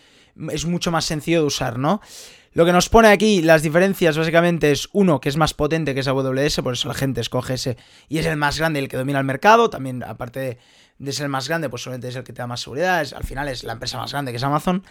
es 0.52 0.66
mucho 0.66 0.92
más 0.92 1.06
sencillo 1.06 1.42
de 1.42 1.46
usar, 1.46 1.78
¿no? 1.78 2.02
Lo 2.54 2.66
que 2.66 2.74
nos 2.74 2.90
pone 2.90 3.10
aquí, 3.10 3.42
las 3.42 3.62
diferencias 3.62 4.18
básicamente 4.18 4.72
es 4.72 4.90
uno 4.92 5.22
que 5.22 5.30
es 5.30 5.38
más 5.38 5.54
potente 5.54 5.94
que 5.94 6.00
es 6.00 6.08
AWS, 6.08 6.62
por 6.64 6.74
eso 6.74 6.88
la 6.88 6.96
gente 6.96 7.22
escoge 7.22 7.54
ese 7.54 7.78
y 8.08 8.18
es 8.18 8.26
el 8.26 8.38
más 8.38 8.58
grande, 8.58 8.80
el 8.80 8.88
que 8.88 8.98
domina 8.98 9.20
el 9.20 9.26
mercado. 9.26 9.70
También, 9.70 10.04
aparte 10.04 10.60
de, 10.98 11.12
ser 11.12 11.26
el 11.26 11.30
más 11.30 11.48
grande, 11.48 11.70
pues 11.70 11.84
solamente 11.84 12.08
es 12.08 12.16
el 12.16 12.24
que 12.24 12.34
te 12.34 12.42
da 12.42 12.48
más 12.48 12.62
seguridad. 12.62 13.02
Es, 13.02 13.14
al 13.14 13.24
final 13.24 13.48
es 13.50 13.64
la 13.64 13.74
empresa 13.74 14.00
más 14.00 14.12
grande 14.12 14.32
que 14.32 14.38
es 14.38 14.44
Amazon. 14.44 14.84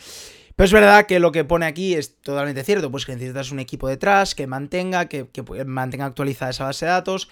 Pero 0.55 0.65
es 0.65 0.73
verdad 0.73 1.07
que 1.07 1.19
lo 1.19 1.33
que 1.33 1.45
pone 1.45 1.67
aquí 1.67 1.95
es 1.95 2.21
totalmente 2.21 2.63
cierto, 2.63 2.91
pues 2.91 3.07
que 3.07 3.13
necesitas 3.13 3.51
un 3.51 3.59
equipo 3.59 3.89
detrás 3.89 4.35
que 4.35 4.47
mantenga, 4.47 5.07
que, 5.07 5.29
que 5.29 5.43
mantenga 5.65 6.07
actualizada 6.07 6.53
esa 6.53 6.65
base 6.65 6.87
de 6.87 6.93
datos 6.93 7.29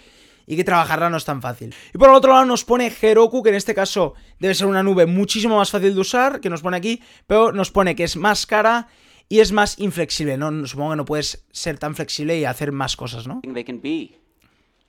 y 0.47 0.57
que 0.57 0.65
trabajarla 0.65 1.11
no 1.11 1.17
es 1.17 1.25
tan 1.25 1.43
fácil. 1.43 1.75
Y 1.93 1.99
por 1.99 2.09
el 2.09 2.15
otro 2.15 2.33
lado 2.33 2.45
nos 2.45 2.65
pone 2.65 2.93
Heroku, 3.01 3.43
que 3.43 3.51
en 3.51 3.57
este 3.57 3.75
caso 3.75 4.15
debe 4.39 4.55
ser 4.55 4.67
una 4.67 4.83
nube 4.83 5.07
muchísimo 5.07 5.57
más 5.57 5.71
fácil 5.71 5.95
de 5.95 6.01
usar, 6.01 6.41
que 6.41 6.51
nos 6.51 6.63
pone 6.63 6.77
aquí, 6.77 7.03
pero 7.27 7.53
nos 7.53 7.71
pone 7.71 7.97
que 7.97 8.05
es 8.05 8.17
más 8.17 8.47
cara 8.47 8.89
y 9.29 9.41
es 9.41 9.53
más 9.53 9.79
inflexible, 9.79 10.37
¿no? 10.37 10.67
Supongo 10.67 10.91
que 10.91 10.97
no 10.97 11.05
puedes 11.05 11.45
ser 11.51 11.79
tan 11.79 11.95
flexible 11.95 12.39
y 12.39 12.45
hacer 12.45 12.73
más 12.73 12.97
cosas, 12.97 13.27
¿no? 13.27 13.41
they 13.43 13.65
can 13.65 13.81
be. 13.81 14.17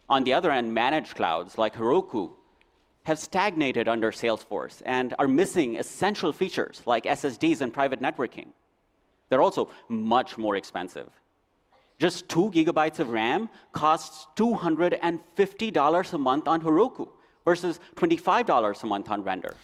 On 0.09 0.23
the 0.23 0.33
other 0.33 0.51
hand, 0.51 0.73
managed 0.73 1.15
clouds 1.15 1.57
like 1.57 1.75
Heroku 1.75 2.29
have 3.03 3.17
stagnated 3.17 3.87
under 3.87 4.11
Salesforce 4.11 4.81
and 4.85 5.13
are 5.17 5.27
missing 5.27 5.77
essential 5.77 6.31
features 6.31 6.81
like 6.85 7.05
SSDs 7.05 7.61
and 7.61 7.73
private 7.73 8.01
networking. 8.01 8.47
They're 9.29 9.41
also 9.41 9.69
much 9.89 10.37
more 10.37 10.55
expensive. 10.55 11.09
Just 11.99 12.27
2 12.31 12.51
gigabytes 12.51 12.99
of 12.99 13.09
RAM 13.09 13.49
costs 13.71 14.27
$250 14.35 16.13
a 16.13 16.17
month 16.19 16.47
on 16.47 16.61
Heroku 16.61 17.07
versus 17.43 17.79
$25 17.95 18.83
a 18.83 18.85
month 18.87 19.09
on 19.09 19.23
Render. 19.25 19.55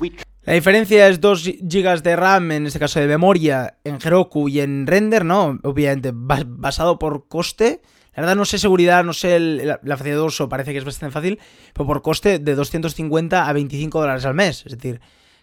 We 0.00 0.10
La 0.44 0.54
diferencia 0.54 1.06
es 1.08 1.20
2 1.20 1.44
GB 1.62 2.02
de 2.02 2.16
RAM, 2.16 2.50
en 2.52 2.66
este 2.66 2.78
caso 2.80 2.98
de 2.98 3.06
memoria, 3.06 3.78
en 3.84 3.98
Heroku 4.02 4.48
y 4.48 4.60
en 4.60 4.86
Render, 4.88 5.24
¿no? 5.24 5.58
Obviamente, 5.62 6.12
bas- 6.12 6.46
basado 6.48 6.98
por 6.98 7.28
coste. 7.28 7.80
La 8.14 8.22
verdad 8.22 8.34
no 8.34 8.44
sé 8.44 8.58
seguridad, 8.58 9.04
no 9.04 9.12
sé 9.12 9.36
el- 9.36 9.58
la, 9.68 9.78
la 9.84 9.96
facilidad 9.96 10.20
de 10.20 10.24
uso, 10.26 10.48
parece 10.48 10.72
que 10.72 10.78
es 10.78 10.84
bastante 10.84 11.12
fácil, 11.12 11.38
pero 11.74 11.86
por 11.86 12.02
coste 12.02 12.38
de 12.40 12.54
250 12.56 13.48
a 13.48 13.52
25 13.52 14.00
dólares 14.00 14.24
al 14.24 14.34
mes. 14.34 14.64
Es 14.66 14.72
decir, 14.72 15.00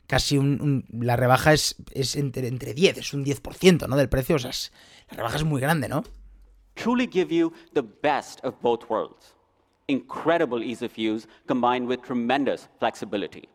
casi 0.08 0.38
un, 0.38 0.60
un- 0.62 0.86
la 1.06 1.16
rebaja 1.16 1.54
es, 1.54 1.76
es 1.94 2.16
entre, 2.18 2.48
entre 2.50 2.74
10, 2.74 2.98
es 2.98 3.14
un 3.14 3.24
10%, 3.24 3.88
¿no? 3.88 3.96
Del 3.96 4.10
precio, 4.10 4.36
o 4.36 4.40
sea, 4.40 4.50
es- 4.50 4.74
la 5.12 5.18
rebaja 5.18 5.38
es 5.38 5.44
muy 5.46 5.62
grande, 5.62 5.88
¿no? 5.88 6.04
Truly 6.76 7.08
give 7.08 7.32
you 7.32 7.54
the 7.74 7.84
best 7.84 8.40
of 8.44 8.62
both 8.62 8.90
worlds. 8.90 9.34
Incredible 9.88 10.64
ease 10.64 10.82
of 10.82 10.98
use 10.98 11.28
combined 11.48 11.88
with 11.88 12.02
tremendous 12.02 12.68
flexibility. 12.80 13.48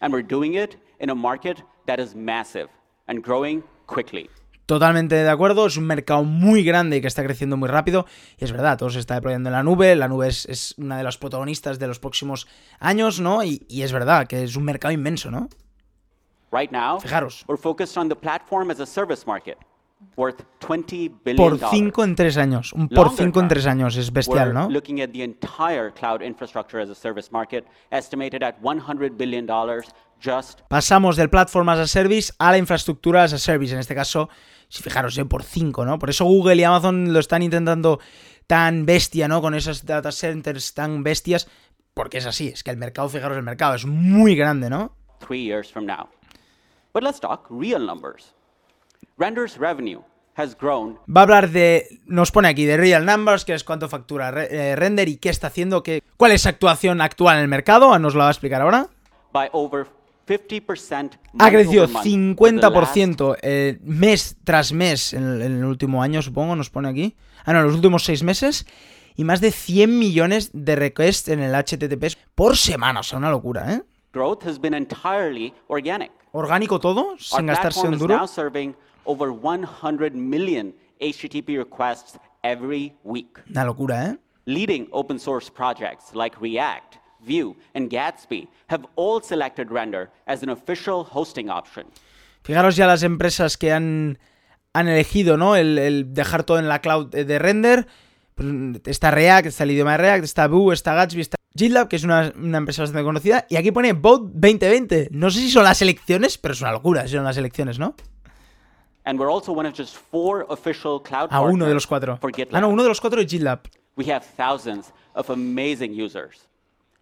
And 0.00 0.12
we're 0.12 0.22
doing 0.26 0.54
it 0.54 0.76
in 1.00 1.10
a 1.10 1.14
market 1.14 1.62
that 1.86 1.98
is 2.00 2.14
massive 2.14 2.68
and 3.08 3.22
growing 3.22 3.62
quickly. 3.86 4.28
Totalmente 4.66 5.14
de 5.14 5.28
acuerdo, 5.28 5.66
es 5.66 5.76
un 5.76 5.86
mercado 5.86 6.24
muy 6.24 6.64
grande 6.64 6.96
y 6.96 7.00
que 7.02 7.06
está 7.06 7.22
creciendo 7.22 7.58
muy 7.58 7.68
rápido. 7.68 8.06
Y 8.38 8.44
es 8.44 8.52
verdad, 8.52 8.78
todo 8.78 8.88
se 8.88 8.98
está 8.98 9.14
deployando 9.14 9.50
en 9.50 9.52
la 9.52 9.62
nube. 9.62 9.94
La 9.94 10.08
nube 10.08 10.28
es, 10.28 10.46
es 10.46 10.74
una 10.78 10.96
de 10.96 11.04
las 11.04 11.18
protagonistas 11.18 11.78
de 11.78 11.86
los 11.86 11.98
próximos 11.98 12.46
años, 12.80 13.20
¿no? 13.20 13.44
Y, 13.44 13.66
y 13.68 13.82
es 13.82 13.92
verdad 13.92 14.26
que 14.26 14.42
es 14.42 14.56
un 14.56 14.64
mercado 14.64 14.92
inmenso, 14.92 15.30
¿no? 15.30 15.50
Right 16.50 16.70
now, 16.70 16.98
Fijaros. 16.98 17.44
we're 17.46 17.60
focused 17.60 17.98
on 17.98 18.08
the 18.08 18.14
platform 18.16 18.70
as 18.70 18.80
a 18.80 18.86
service 18.86 19.26
market 19.26 19.58
worth 19.58 19.58
20 19.58 19.58
billion 19.58 19.73
Por 20.14 20.36
5 21.58 22.04
en 22.04 22.14
3 22.14 22.36
años. 22.36 22.72
Un 22.72 22.88
por 22.88 23.06
Longer 23.06 23.26
5 23.26 23.40
en 23.40 23.48
term, 23.48 23.48
3 23.48 23.66
años. 23.66 23.96
Es 23.96 24.12
bestial, 24.12 24.54
¿no? 24.54 24.68
looking 24.68 25.00
at 25.00 25.10
the 25.10 25.22
entire 25.22 25.92
cloud 25.92 26.22
infrastructure 26.22 26.82
as 26.82 26.90
a 26.90 26.94
service 26.94 27.30
market, 27.30 27.66
estimated 27.90 28.42
at 28.42 28.56
100 28.62 29.16
billion 29.16 29.46
dollars 29.46 29.86
just 30.24 30.60
Pasamos 30.68 31.16
del 31.16 31.28
platform 31.28 31.68
as 31.68 31.78
a 31.78 31.86
service 31.86 32.32
a 32.38 32.50
la 32.50 32.58
infraestructura 32.58 33.24
as 33.24 33.32
a 33.32 33.38
service. 33.38 33.72
En 33.72 33.80
este 33.80 33.94
caso, 33.94 34.28
si 34.68 34.82
fijaros, 34.82 35.16
¿eh? 35.18 35.24
por 35.24 35.42
5, 35.42 35.84
¿no? 35.84 35.98
Por 35.98 36.10
eso 36.10 36.24
Google 36.24 36.56
y 36.56 36.64
Amazon 36.64 37.12
lo 37.12 37.20
están 37.20 37.42
intentando 37.42 38.00
tan 38.46 38.86
bestia, 38.86 39.28
¿no? 39.28 39.40
Con 39.40 39.54
esos 39.54 39.84
data 39.84 40.12
centers 40.12 40.74
tan 40.74 41.02
bestias. 41.02 41.48
Porque 41.94 42.18
es 42.18 42.26
así, 42.26 42.48
es 42.48 42.64
que 42.64 42.72
el 42.72 42.76
mercado, 42.76 43.08
fijaros, 43.08 43.36
el 43.36 43.44
mercado 43.44 43.76
es 43.76 43.86
muy 43.86 44.34
grande, 44.34 44.68
¿no? 44.68 44.96
three 45.24 45.42
years 45.42 45.70
from 45.70 45.86
now. 45.86 46.08
But 46.92 47.02
let's 47.02 47.18
talk 47.18 47.46
real 47.48 47.80
numbers. 47.80 48.34
Render's 49.16 49.58
revenue 49.58 50.02
has 50.36 50.56
grown 50.58 50.98
Va 51.08 51.20
a 51.20 51.24
hablar 51.24 51.50
de. 51.50 52.00
Nos 52.06 52.32
pone 52.32 52.48
aquí 52.48 52.64
de 52.64 52.76
real 52.76 53.06
numbers, 53.06 53.44
que 53.44 53.54
es 53.54 53.64
cuánto 53.64 53.88
factura 53.88 54.30
eh, 54.30 54.76
render 54.76 55.08
y 55.08 55.16
qué 55.16 55.28
está 55.28 55.48
haciendo, 55.48 55.82
qué, 55.82 56.02
cuál 56.16 56.32
es 56.32 56.42
su 56.42 56.48
actuación 56.48 57.00
actual 57.00 57.36
en 57.36 57.42
el 57.42 57.48
mercado. 57.48 57.98
Nos 57.98 58.14
lo 58.14 58.20
va 58.20 58.28
a 58.28 58.30
explicar 58.30 58.62
ahora. 58.62 58.88
by 59.32 59.48
over 59.52 59.86
50% 60.26 61.18
Ha 61.38 61.50
crecido 61.50 61.88
month 61.88 62.06
over 62.06 62.26
month 62.26 62.38
for 62.38 62.50
the 62.50 62.70
last 62.70 62.96
50% 62.96 63.36
eh, 63.42 63.78
mes 63.82 64.36
tras 64.44 64.72
mes 64.72 65.12
en 65.12 65.24
el, 65.24 65.42
en 65.42 65.58
el 65.58 65.64
último 65.64 66.02
año, 66.02 66.22
supongo, 66.22 66.56
nos 66.56 66.70
pone 66.70 66.88
aquí. 66.88 67.16
Ah, 67.44 67.52
no, 67.52 67.60
en 67.60 67.66
los 67.66 67.74
últimos 67.74 68.04
seis 68.04 68.22
meses. 68.22 68.66
Y 69.16 69.24
más 69.24 69.40
de 69.40 69.52
100 69.52 69.98
millones 69.98 70.50
de 70.52 70.74
requests 70.76 71.28
en 71.28 71.40
el 71.40 71.54
HTTP 71.54 72.16
por 72.34 72.56
semana. 72.56 73.00
O 73.00 73.02
sea, 73.02 73.18
una 73.18 73.30
locura, 73.30 73.72
¿eh? 73.74 73.82
growth 74.14 74.46
has 74.46 74.58
been 74.58 74.74
entirely 74.74 75.52
organic. 75.68 76.10
Orgánico 76.32 76.80
todo, 76.80 77.16
sin 77.18 77.46
gastarse 77.46 77.86
is 77.90 77.98
duro. 77.98 78.16
now 78.16 78.26
over 79.06 79.32
100 79.32 80.14
million 80.14 80.74
HTTP 81.00 81.58
requests 81.58 82.18
every 82.42 82.92
week. 83.04 83.38
Una 83.50 83.64
locura, 83.64 84.10
¿eh? 84.10 84.18
Leading 84.46 84.88
open 84.92 85.18
source 85.18 85.50
projects 85.50 86.14
like 86.14 86.36
React, 86.40 86.98
Vue, 87.20 87.56
and 87.74 87.90
Gatsby 87.90 88.48
have 88.68 88.86
all 88.96 89.22
selected 89.22 89.70
Render 89.70 90.10
as 90.26 90.42
an 90.42 90.50
official 90.50 91.04
hosting 91.04 91.48
option. 91.48 91.86
Fijaros 92.42 92.76
ya 92.76 92.86
las 92.86 93.02
empresas 93.02 93.56
que 93.56 93.72
han, 93.72 94.18
han 94.74 94.88
elegido, 94.88 95.38
¿no? 95.38 95.56
El, 95.56 95.78
el 95.78 96.12
dejar 96.12 96.44
todo 96.44 96.58
en 96.58 96.68
la 96.68 96.80
cloud 96.80 97.08
de 97.08 97.38
render. 97.38 97.86
Pues, 98.34 98.48
está 98.86 99.10
React, 99.10 99.46
está 99.46 99.64
el 99.64 99.70
idioma 99.70 99.92
de 99.92 99.98
React, 99.98 100.24
está 100.24 100.46
Vue, 100.48 100.74
está 100.74 100.94
Gatsby, 100.94 101.20
está 101.22 101.36
GitLab, 101.56 101.88
que 101.88 101.96
es 101.96 102.04
una, 102.04 102.32
una, 102.36 102.58
empresa 102.58 102.82
bastante 102.82 103.04
conocida. 103.04 103.46
Y 103.48 103.56
aquí 103.56 103.70
pone 103.70 103.92
Vote 103.92 104.30
2020. 104.34 105.08
No 105.12 105.30
sé 105.30 105.38
si 105.38 105.50
son 105.50 105.64
las 105.64 105.80
elecciones, 105.82 106.36
pero 106.36 106.52
es 106.52 106.60
una 106.60 106.72
locura 106.72 107.06
si 107.06 107.14
son 107.14 107.24
las 107.24 107.36
elecciones, 107.36 107.78
¿no? 107.78 107.94
And 109.06 109.18
we're 109.18 109.30
also 109.30 109.52
one 109.52 109.66
of 109.66 109.74
just 109.74 109.96
four 109.96 110.46
official 110.48 110.98
cloud 110.98 111.28
ah, 111.30 111.42
uno 111.42 111.66
de 111.66 111.74
los 111.74 111.86
cuatro. 111.86 112.18
For 112.20 112.30
GitLab. 112.30 112.54
Ah, 112.54 112.60
no, 112.60 112.70
uno 112.70 112.82
de 112.82 112.88
los 112.88 113.00
cuatro 113.00 113.20
es 113.20 113.26
GitLab. 113.26 113.60
We 113.96 114.06
have 114.06 114.24
thousands 114.24 114.92
of 115.14 115.28
amazing 115.30 115.92
users, 115.92 116.46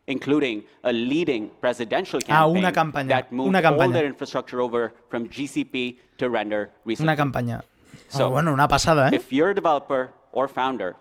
including 0.09 0.65
a 0.83 0.93
leading 0.93 1.51
presidential 1.61 2.21
campaign 2.21 2.37
ah, 2.37 2.49
una 2.49 2.73
campaña. 2.73 3.09
that 3.09 3.33
moved 3.33 3.49
una 3.49 3.63
campaña. 3.63 3.83
all 3.83 3.93
their 3.93 4.07
infrastructure 4.07 4.61
over 4.61 4.93
from 5.09 5.29
GCP 5.29 5.99
to 6.19 6.29
Render 6.29 6.71
recently. 6.85 7.13
Una 7.13 7.17
campaña. 7.17 7.63
So, 8.09 8.27
oh, 8.27 8.31
bueno, 8.31 8.53
una 8.53 8.67
pasada, 8.67 9.09
¿eh? 9.09 9.15
If 9.15 9.33
you're 9.33 9.51
a 9.51 9.55
developer 9.55 10.11
or 10.33 10.49
founder 10.49 10.97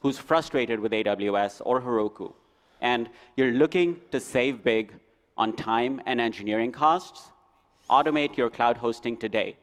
who's 0.00 0.18
frustrated 0.18 0.80
with 0.80 0.92
AWS 0.92 1.62
or 1.64 1.80
Heroku, 1.80 2.34
and 2.82 3.08
you're 3.36 3.52
looking 3.52 3.96
to 4.12 4.20
save 4.20 4.62
big 4.62 4.92
on 5.38 5.54
time 5.54 6.02
and 6.04 6.20
engineering 6.20 6.72
costs, 6.72 7.30
automate 7.88 8.36
your 8.36 8.50
cloud 8.50 8.76
hosting 8.76 9.16
today 9.16 9.56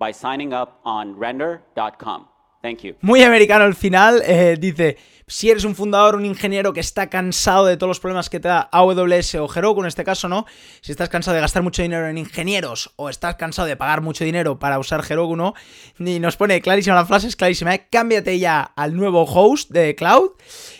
by 0.00 0.12
signing 0.12 0.52
up 0.52 0.80
on 0.84 1.16
render.com. 1.16 2.26
Thank 2.62 2.80
you. 2.80 2.96
Muy 3.00 3.22
americano 3.22 3.64
al 3.64 3.74
final, 3.74 4.22
eh, 4.26 4.56
dice, 4.58 4.98
si 5.26 5.48
eres 5.48 5.64
un 5.64 5.74
fundador, 5.74 6.16
un 6.16 6.26
ingeniero 6.26 6.74
que 6.74 6.80
está 6.80 7.08
cansado 7.08 7.64
de 7.64 7.78
todos 7.78 7.88
los 7.88 8.00
problemas 8.00 8.28
que 8.28 8.38
te 8.38 8.48
da 8.48 8.68
AWS 8.72 9.36
o 9.36 9.48
Heroku 9.54 9.80
en 9.80 9.86
este 9.86 10.04
caso, 10.04 10.28
¿no? 10.28 10.44
Si 10.82 10.90
estás 10.92 11.08
cansado 11.08 11.36
de 11.36 11.40
gastar 11.40 11.62
mucho 11.62 11.80
dinero 11.82 12.06
en 12.08 12.18
ingenieros 12.18 12.92
o 12.96 13.08
estás 13.08 13.36
cansado 13.36 13.66
de 13.66 13.76
pagar 13.76 14.02
mucho 14.02 14.24
dinero 14.24 14.58
para 14.58 14.78
usar 14.78 15.02
Heroku, 15.08 15.36
¿no? 15.36 15.54
Y 15.98 16.18
nos 16.18 16.36
pone 16.36 16.60
clarísima 16.60 16.96
la 16.96 17.06
frase, 17.06 17.28
es 17.28 17.36
clarísima, 17.36 17.74
¿eh? 17.74 17.86
cámbiate 17.90 18.38
ya 18.38 18.60
al 18.60 18.94
nuevo 18.94 19.22
host 19.22 19.70
de 19.70 19.94
cloud 19.94 20.32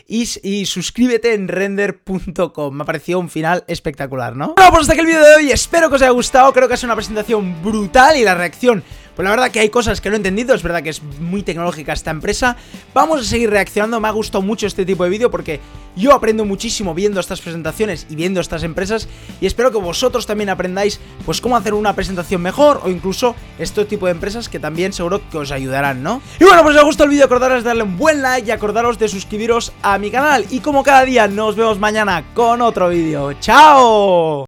y, 0.07 0.27
suscríbete 0.67 1.33
en 1.33 1.49
render.com. 1.49 2.75
Me 2.75 2.83
ha 2.83 2.87
parecido 2.87 3.21
un 3.21 3.31
final 3.31 3.65
espectacular, 3.69 4.37
¿no? 4.37 4.55
Bueno, 4.57 4.71
pues 4.71 4.83
hasta 4.83 4.95
aquí 4.95 5.01
el 5.01 5.07
vídeo 5.07 5.25
de 5.25 5.37
hoy, 5.37 5.51
espero 5.53 5.89
que 5.89 5.95
os 5.95 6.03
haya 6.03 6.11
gustado, 6.11 6.53
creo 6.53 6.69
que 6.69 6.75
es 6.75 6.83
una 6.83 6.97
presentación 6.97 7.63
brutal 7.63 8.17
y 8.17 8.25
la 8.25 8.35
reacción 8.35 8.83
pues 9.21 9.29
la 9.29 9.37
verdad 9.37 9.51
que 9.51 9.61
hay 9.61 9.69
cosas 9.69 10.01
que 10.01 10.09
no 10.09 10.15
he 10.15 10.17
entendido, 10.17 10.55
es 10.55 10.63
verdad 10.63 10.83
que 10.83 10.89
es 10.89 11.03
muy 11.03 11.43
tecnológica 11.43 11.93
esta 11.93 12.11
empresa. 12.11 12.57
Vamos 12.95 13.21
a 13.21 13.25
seguir 13.25 13.51
reaccionando, 13.51 14.01
me 14.01 14.09
ha 14.09 14.13
gustado 14.13 14.41
mucho 14.41 14.67
este 14.67 14.87
tipo 14.87 15.05
de 15.05 15.11
vídeo 15.11 15.31
porque 15.31 15.61
yo 15.95 16.15
aprendo 16.15 16.47
muchísimo 16.47 16.95
viendo 16.95 17.21
estas 17.21 17.43
presentaciones 17.43 18.07
y 18.09 18.17
viendo 18.17 18.41
estas 18.41 18.63
empresas 18.63 19.09
y 19.39 19.45
espero 19.45 19.73
que 19.73 19.77
vosotros 19.77 20.25
también 20.25 20.49
aprendáis 20.49 21.01
pues 21.27 21.43
cómo 21.43 21.55
hacer 21.59 21.75
una 21.75 21.95
presentación 21.95 22.41
mejor 22.41 22.81
o 22.83 22.89
incluso 22.89 23.35
este 23.59 23.85
tipo 23.85 24.07
de 24.07 24.13
empresas 24.13 24.49
que 24.49 24.59
también 24.59 24.95
seguro 24.95 25.21
que 25.31 25.37
os 25.37 25.51
ayudarán, 25.51 26.03
¿no? 26.03 26.23
Y 26.41 26.45
bueno, 26.45 26.63
pues 26.63 26.73
si 26.73 26.79
os 26.79 26.83
ha 26.83 26.87
gustado 26.87 27.05
el 27.05 27.11
vídeo 27.11 27.27
acordaros 27.27 27.63
de 27.63 27.69
darle 27.69 27.83
un 27.83 27.99
buen 27.99 28.23
like 28.23 28.49
y 28.49 28.53
acordaros 28.53 28.99
de 28.99 29.07
suscribiros 29.11 29.75
a 29.83 29.99
mi 29.99 30.11
canal 30.11 30.47
y 30.49 30.61
como 30.61 30.83
cada 30.83 31.05
día 31.05 31.29
nos 31.29 31.57
vemos 31.57 31.79
mañana 31.79 32.25
con 32.33 32.63
otro 32.63 32.89
vídeo. 32.89 33.35
¡Chao! 33.35 34.39